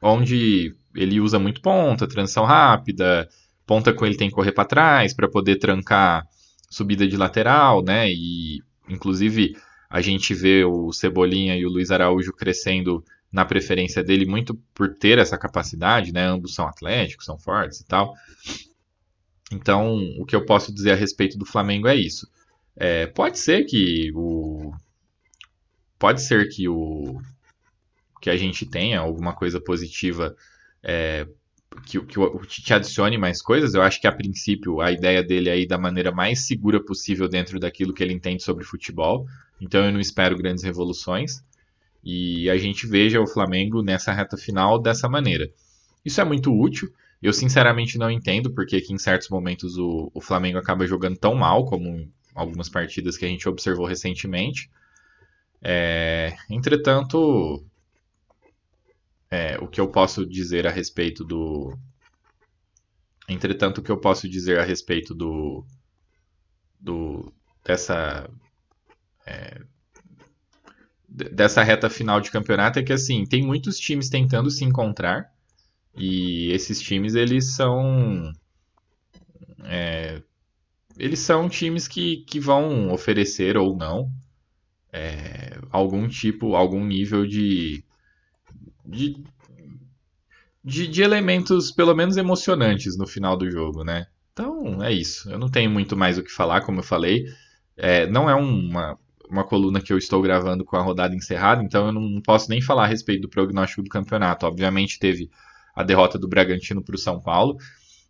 onde 0.02 0.74
ele 0.94 1.20
usa 1.20 1.38
muito 1.38 1.60
ponta, 1.60 2.06
transição 2.06 2.44
rápida, 2.44 3.28
ponta 3.66 3.92
com 3.92 4.06
ele 4.06 4.16
tem 4.16 4.28
que 4.28 4.34
correr 4.34 4.52
para 4.52 4.64
trás 4.64 5.14
para 5.14 5.28
poder 5.28 5.56
trancar 5.56 6.26
subida 6.70 7.06
de 7.06 7.16
lateral, 7.16 7.82
né? 7.82 8.10
E 8.10 8.62
inclusive 8.88 9.56
a 9.90 10.00
gente 10.00 10.34
vê 10.34 10.64
o 10.64 10.92
Cebolinha 10.92 11.56
e 11.56 11.64
o 11.64 11.68
Luiz 11.68 11.90
Araújo 11.90 12.32
crescendo 12.32 13.04
na 13.30 13.44
preferência 13.44 14.02
dele 14.02 14.26
muito 14.26 14.54
por 14.74 14.94
ter 14.94 15.18
essa 15.18 15.36
capacidade, 15.36 16.12
né? 16.12 16.24
Ambos 16.26 16.54
são 16.54 16.66
atléticos, 16.66 17.26
são 17.26 17.38
fortes 17.38 17.80
e 17.80 17.86
tal. 17.86 18.14
Então, 19.52 19.96
o 20.18 20.26
que 20.26 20.36
eu 20.36 20.44
posso 20.44 20.72
dizer 20.72 20.92
a 20.92 20.96
respeito 20.96 21.38
do 21.38 21.46
Flamengo 21.46 21.88
é 21.88 21.96
isso. 21.96 22.28
É, 22.76 23.06
pode 23.06 23.38
ser 23.38 23.64
que 23.64 24.12
o 24.14 24.72
pode 25.98 26.22
ser 26.22 26.48
que 26.48 26.68
o 26.68 27.20
que 28.20 28.30
a 28.30 28.36
gente 28.36 28.66
tenha 28.66 29.00
alguma 29.00 29.34
coisa 29.34 29.60
positiva 29.60 30.36
é, 30.82 31.26
que, 31.84 32.00
que 32.00 32.46
Tite 32.46 32.74
adicione 32.74 33.18
mais 33.18 33.42
coisas. 33.42 33.74
Eu 33.74 33.82
acho 33.82 34.00
que 34.00 34.06
a 34.06 34.12
princípio 34.12 34.80
a 34.80 34.92
ideia 34.92 35.22
dele 35.22 35.48
é 35.48 35.58
ir 35.58 35.66
da 35.66 35.78
maneira 35.78 36.12
mais 36.12 36.46
segura 36.46 36.82
possível 36.82 37.28
dentro 37.28 37.58
daquilo 37.58 37.92
que 37.92 38.02
ele 38.02 38.14
entende 38.14 38.42
sobre 38.42 38.64
futebol. 38.64 39.26
Então 39.60 39.84
eu 39.84 39.92
não 39.92 40.00
espero 40.00 40.36
grandes 40.36 40.62
revoluções. 40.64 41.42
E 42.04 42.48
a 42.48 42.56
gente 42.56 42.86
veja 42.86 43.20
o 43.20 43.26
Flamengo 43.26 43.82
nessa 43.82 44.12
reta 44.12 44.36
final 44.36 44.78
dessa 44.78 45.08
maneira. 45.08 45.50
Isso 46.04 46.20
é 46.20 46.24
muito 46.24 46.52
útil. 46.52 46.92
Eu 47.20 47.32
sinceramente 47.32 47.98
não 47.98 48.10
entendo 48.10 48.52
porque 48.52 48.80
que 48.80 48.92
em 48.92 48.98
certos 48.98 49.28
momentos 49.28 49.76
o, 49.76 50.10
o 50.14 50.20
Flamengo 50.20 50.58
acaba 50.58 50.86
jogando 50.86 51.16
tão 51.16 51.34
mal 51.34 51.64
como 51.64 52.10
algumas 52.34 52.68
partidas 52.68 53.16
que 53.16 53.24
a 53.24 53.28
gente 53.28 53.48
observou 53.48 53.86
recentemente. 53.86 54.70
É, 55.60 56.36
entretanto, 56.48 57.64
é, 59.30 59.58
o 59.58 59.66
que 59.66 59.80
eu 59.80 59.88
posso 59.88 60.24
dizer 60.24 60.66
a 60.66 60.70
respeito 60.70 61.24
do. 61.24 61.76
Entretanto, 63.28 63.78
o 63.78 63.82
que 63.82 63.90
eu 63.90 63.98
posso 63.98 64.28
dizer 64.28 64.58
a 64.60 64.64
respeito 64.64 65.12
do. 65.12 65.64
do 66.78 67.32
dessa. 67.64 68.30
É, 69.26 69.60
dessa 71.08 71.62
reta 71.62 71.90
final 71.90 72.20
de 72.20 72.30
campeonato 72.30 72.78
é 72.78 72.82
que 72.82 72.92
assim 72.92 73.24
tem 73.24 73.42
muitos 73.42 73.78
times 73.78 74.08
tentando 74.08 74.50
se 74.50 74.64
encontrar 74.64 75.32
e 75.98 76.52
esses 76.52 76.80
times 76.80 77.14
eles 77.14 77.54
são 77.54 78.32
é, 79.64 80.22
eles 80.98 81.18
são 81.20 81.48
times 81.48 81.88
que, 81.88 82.18
que 82.18 82.40
vão 82.40 82.92
oferecer 82.92 83.56
ou 83.56 83.76
não 83.76 84.10
é, 84.92 85.58
algum 85.70 86.08
tipo 86.08 86.54
algum 86.54 86.84
nível 86.84 87.26
de 87.26 87.84
de, 88.88 89.22
de, 90.64 90.88
de 90.88 91.02
elementos, 91.02 91.70
pelo 91.70 91.94
menos 91.94 92.16
emocionantes, 92.16 92.96
no 92.96 93.06
final 93.06 93.36
do 93.36 93.50
jogo, 93.50 93.84
né? 93.84 94.06
Então 94.32 94.82
é 94.82 94.92
isso. 94.92 95.30
Eu 95.30 95.38
não 95.38 95.50
tenho 95.50 95.70
muito 95.70 95.96
mais 95.96 96.16
o 96.16 96.22
que 96.22 96.30
falar, 96.32 96.62
como 96.62 96.80
eu 96.80 96.84
falei. 96.84 97.26
É, 97.76 98.06
não 98.06 98.30
é 98.30 98.34
uma, 98.34 98.98
uma 99.28 99.44
coluna 99.44 99.80
que 99.80 99.92
eu 99.92 99.98
estou 99.98 100.22
gravando 100.22 100.64
com 100.64 100.76
a 100.76 100.82
rodada 100.82 101.14
encerrada, 101.14 101.62
então 101.62 101.86
eu 101.86 101.92
não 101.92 102.20
posso 102.22 102.48
nem 102.48 102.62
falar 102.62 102.84
a 102.84 102.88
respeito 102.88 103.22
do 103.22 103.28
prognóstico 103.28 103.82
do 103.82 103.90
campeonato. 103.90 104.46
Obviamente 104.46 104.98
teve 104.98 105.30
a 105.78 105.84
derrota 105.84 106.18
do 106.18 106.26
Bragantino 106.26 106.82
para 106.82 106.96
o 106.96 106.98
São 106.98 107.20
Paulo. 107.20 107.56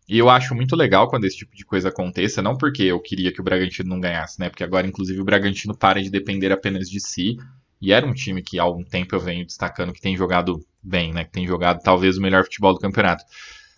E 0.08 0.16
eu 0.16 0.30
acho 0.30 0.54
muito 0.54 0.74
legal 0.74 1.06
quando 1.06 1.26
esse 1.26 1.36
tipo 1.36 1.54
de 1.54 1.66
coisa 1.66 1.90
aconteça, 1.90 2.40
não 2.40 2.56
porque 2.56 2.84
eu 2.84 2.98
queria 2.98 3.30
que 3.30 3.42
o 3.42 3.44
Bragantino 3.44 3.90
não 3.90 4.00
ganhasse, 4.00 4.40
né? 4.40 4.48
Porque 4.48 4.64
agora, 4.64 4.86
inclusive, 4.86 5.20
o 5.20 5.24
Bragantino 5.24 5.76
para 5.76 6.02
de 6.02 6.08
depender 6.08 6.50
apenas 6.50 6.88
de 6.88 6.98
si 6.98 7.36
e 7.78 7.92
era 7.92 8.06
um 8.06 8.14
time 8.14 8.42
que 8.42 8.58
há 8.58 8.62
algum 8.62 8.82
tempo 8.82 9.14
eu 9.14 9.20
venho 9.20 9.44
destacando 9.44 9.92
que 9.92 10.00
tem 10.00 10.16
jogado 10.16 10.64
bem, 10.82 11.12
né? 11.12 11.24
Que 11.24 11.30
tem 11.30 11.46
jogado 11.46 11.82
talvez 11.82 12.16
o 12.16 12.22
melhor 12.22 12.42
futebol 12.44 12.72
do 12.72 12.80
campeonato. 12.80 13.22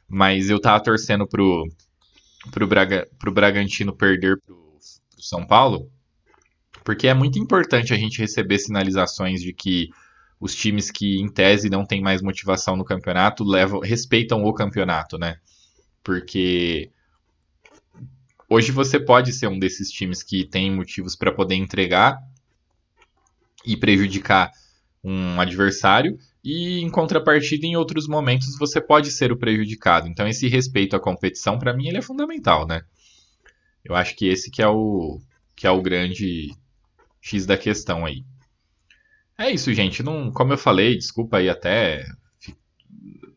Mas 0.08 0.48
eu 0.48 0.60
tava 0.60 0.80
torcendo 0.80 1.26
pro, 1.26 1.68
pro, 2.52 2.68
Braga, 2.68 3.08
pro 3.18 3.32
Bragantino 3.32 3.92
perder 3.92 4.40
pro, 4.46 4.54
pro 4.54 5.22
São 5.22 5.44
Paulo, 5.44 5.90
porque 6.84 7.08
é 7.08 7.14
muito 7.14 7.40
importante 7.40 7.92
a 7.92 7.96
gente 7.96 8.20
receber 8.20 8.60
sinalizações 8.60 9.42
de 9.42 9.52
que 9.52 9.90
os 10.40 10.54
times 10.54 10.90
que, 10.90 11.20
em 11.20 11.28
tese, 11.28 11.68
não 11.68 11.84
têm 11.84 12.00
mais 12.00 12.22
motivação 12.22 12.74
no 12.74 12.84
campeonato 12.84 13.44
levam, 13.44 13.80
respeitam 13.80 14.42
o 14.42 14.54
campeonato, 14.54 15.18
né? 15.18 15.38
Porque 16.02 16.90
hoje 18.48 18.72
você 18.72 18.98
pode 18.98 19.32
ser 19.32 19.48
um 19.48 19.58
desses 19.58 19.90
times 19.90 20.22
que 20.22 20.46
tem 20.46 20.74
motivos 20.74 21.14
para 21.14 21.30
poder 21.30 21.56
entregar 21.56 22.18
e 23.66 23.76
prejudicar 23.76 24.50
um 25.04 25.40
adversário, 25.40 26.18
e 26.42 26.80
em 26.80 26.90
contrapartida, 26.90 27.66
em 27.66 27.76
outros 27.76 28.08
momentos, 28.08 28.56
você 28.58 28.80
pode 28.80 29.10
ser 29.10 29.30
o 29.30 29.36
prejudicado. 29.36 30.08
Então, 30.08 30.26
esse 30.26 30.48
respeito 30.48 30.96
à 30.96 31.00
competição, 31.00 31.58
para 31.58 31.74
mim, 31.74 31.88
ele 31.88 31.98
é 31.98 32.02
fundamental, 32.02 32.66
né? 32.66 32.82
Eu 33.84 33.94
acho 33.94 34.16
que 34.16 34.26
esse 34.26 34.50
que 34.50 34.62
é 34.62 34.68
o 34.68 35.20
que 35.54 35.66
é 35.66 35.70
o 35.70 35.82
grande 35.82 36.54
X 37.20 37.44
da 37.44 37.56
questão 37.56 38.06
aí. 38.06 38.24
É 39.40 39.50
isso, 39.50 39.72
gente. 39.72 40.02
Não, 40.02 40.30
como 40.30 40.52
eu 40.52 40.58
falei, 40.58 40.98
desculpa 40.98 41.38
aí 41.38 41.48
até 41.48 42.04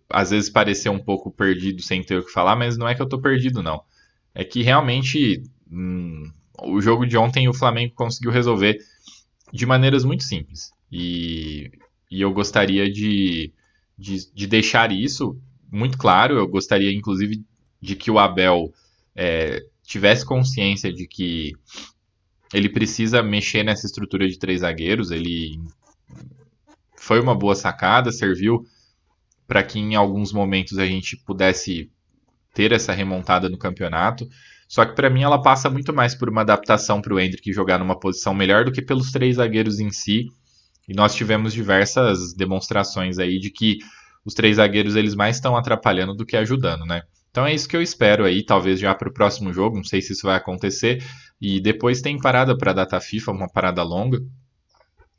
às 0.09 0.31
vezes 0.31 0.49
parecer 0.49 0.89
um 0.89 0.99
pouco 0.99 1.31
perdido 1.31 1.81
sem 1.81 2.03
ter 2.03 2.17
o 2.17 2.25
que 2.25 2.31
falar, 2.31 2.57
mas 2.57 2.77
não 2.77 2.87
é 2.87 2.93
que 2.93 3.01
eu 3.01 3.07
tô 3.07 3.19
perdido, 3.19 3.63
não. 3.63 3.81
É 4.35 4.43
que 4.43 4.61
realmente 4.61 5.41
hum, 5.71 6.29
o 6.61 6.81
jogo 6.81 7.05
de 7.05 7.15
ontem 7.15 7.47
o 7.47 7.53
Flamengo 7.53 7.95
conseguiu 7.95 8.31
resolver 8.31 8.77
de 9.53 9.65
maneiras 9.65 10.03
muito 10.03 10.25
simples. 10.25 10.73
E, 10.91 11.71
e 12.11 12.21
eu 12.21 12.33
gostaria 12.33 12.91
de, 12.91 13.53
de, 13.97 14.29
de, 14.33 14.45
deixar 14.45 14.91
isso 14.91 15.39
muito 15.71 15.97
claro. 15.97 16.37
Eu 16.37 16.49
gostaria, 16.49 16.91
inclusive, 16.91 17.41
de 17.81 17.95
que 17.95 18.11
o 18.11 18.19
Abel 18.19 18.73
é, 19.15 19.63
tivesse 19.83 20.25
consciência 20.25 20.91
de 20.91 21.07
que 21.07 21.53
ele 22.53 22.67
precisa 22.67 23.23
mexer 23.23 23.63
nessa 23.63 23.85
estrutura 23.85 24.27
de 24.27 24.37
três 24.37 24.59
zagueiros. 24.61 25.09
Ele 25.09 25.59
foi 27.03 27.19
uma 27.19 27.35
boa 27.35 27.53
sacada, 27.53 28.11
serviu 28.11 28.63
para 29.45 29.61
que 29.61 29.77
em 29.77 29.93
alguns 29.93 30.31
momentos 30.31 30.77
a 30.77 30.85
gente 30.85 31.17
pudesse 31.17 31.91
ter 32.53 32.71
essa 32.71 32.93
remontada 32.93 33.49
no 33.49 33.57
campeonato. 33.57 34.27
Só 34.69 34.85
que 34.85 34.95
para 34.95 35.09
mim 35.09 35.21
ela 35.21 35.41
passa 35.41 35.69
muito 35.69 35.93
mais 35.93 36.15
por 36.15 36.29
uma 36.29 36.41
adaptação 36.41 37.01
para 37.01 37.13
o 37.13 37.19
Hendrick 37.19 37.51
jogar 37.51 37.77
numa 37.77 37.99
posição 37.99 38.33
melhor 38.33 38.63
do 38.63 38.71
que 38.71 38.81
pelos 38.81 39.11
três 39.11 39.35
zagueiros 39.35 39.79
em 39.79 39.91
si. 39.91 40.27
E 40.87 40.93
nós 40.93 41.13
tivemos 41.13 41.53
diversas 41.53 42.33
demonstrações 42.33 43.19
aí 43.19 43.37
de 43.37 43.51
que 43.51 43.79
os 44.25 44.33
três 44.33 44.55
zagueiros 44.55 44.95
eles 44.95 45.13
mais 45.13 45.35
estão 45.35 45.57
atrapalhando 45.57 46.15
do 46.15 46.25
que 46.25 46.37
ajudando, 46.37 46.85
né? 46.85 47.01
Então 47.29 47.45
é 47.45 47.53
isso 47.53 47.67
que 47.67 47.75
eu 47.75 47.81
espero 47.81 48.23
aí, 48.23 48.45
talvez 48.45 48.79
já 48.79 48.95
para 48.95 49.09
o 49.09 49.13
próximo 49.13 49.51
jogo, 49.51 49.75
não 49.75 49.83
sei 49.83 50.01
se 50.01 50.13
isso 50.13 50.25
vai 50.25 50.37
acontecer. 50.37 51.03
E 51.41 51.59
depois 51.59 52.01
tem 52.01 52.17
parada 52.17 52.57
para 52.57 52.71
a 52.71 52.75
data 52.75 52.99
FIFA, 52.99 53.31
uma 53.31 53.49
parada 53.49 53.83
longa. 53.83 54.19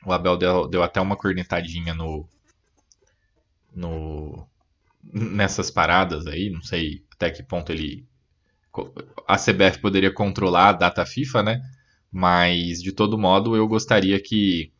O 0.06 0.12
Abel 0.12 0.36
deu, 0.36 0.68
deu 0.68 0.82
até 0.82 1.00
uma 1.00 1.16
cornetadinha 1.16 1.94
no, 1.94 2.28
no 3.74 4.46
nessas 5.12 5.70
paradas 5.70 6.26
aí, 6.26 6.50
não 6.50 6.62
sei 6.62 7.04
até 7.14 7.30
que 7.30 7.42
ponto 7.42 7.70
ele 7.70 8.06
a 9.26 9.36
CBF 9.36 9.78
poderia 9.80 10.12
controlar 10.12 10.70
a 10.70 10.72
data 10.72 11.06
FIFA, 11.06 11.42
né? 11.42 11.62
Mas 12.10 12.82
de 12.82 12.92
todo 12.92 13.18
modo 13.18 13.56
eu 13.56 13.68
gostaria 13.68 14.20
que 14.20 14.72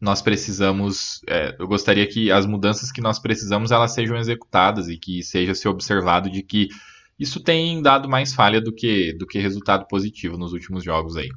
nós 0.00 0.22
precisamos, 0.22 1.20
é, 1.26 1.56
eu 1.58 1.66
gostaria 1.66 2.06
que 2.06 2.30
as 2.30 2.46
mudanças 2.46 2.92
que 2.92 3.00
nós 3.00 3.18
precisamos 3.18 3.70
elas 3.72 3.92
sejam 3.92 4.16
executadas 4.16 4.88
e 4.88 4.96
que 4.96 5.22
seja 5.22 5.54
se 5.54 5.66
observado 5.68 6.30
de 6.30 6.42
que 6.42 6.68
isso 7.18 7.40
tem 7.40 7.82
dado 7.82 8.08
mais 8.08 8.32
falha 8.32 8.60
do 8.60 8.72
que 8.72 9.12
do 9.14 9.26
que 9.26 9.38
resultado 9.38 9.86
positivo 9.88 10.38
nos 10.38 10.52
últimos 10.52 10.84
jogos 10.84 11.16
aí. 11.16 11.28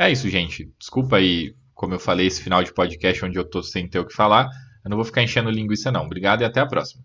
É 0.00 0.10
isso, 0.10 0.30
gente. 0.30 0.72
Desculpa 0.78 1.16
aí, 1.16 1.54
como 1.74 1.92
eu 1.92 2.00
falei, 2.00 2.26
esse 2.26 2.42
final 2.42 2.64
de 2.64 2.72
podcast 2.72 3.22
onde 3.22 3.38
eu 3.38 3.44
tô 3.44 3.62
sem 3.62 3.86
ter 3.86 3.98
o 3.98 4.06
que 4.06 4.14
falar. 4.14 4.48
Eu 4.82 4.88
não 4.88 4.96
vou 4.96 5.04
ficar 5.04 5.22
enchendo 5.22 5.50
linguiça 5.50 5.92
não. 5.92 6.06
Obrigado 6.06 6.40
e 6.40 6.44
até 6.46 6.58
a 6.58 6.64
próxima. 6.66 7.04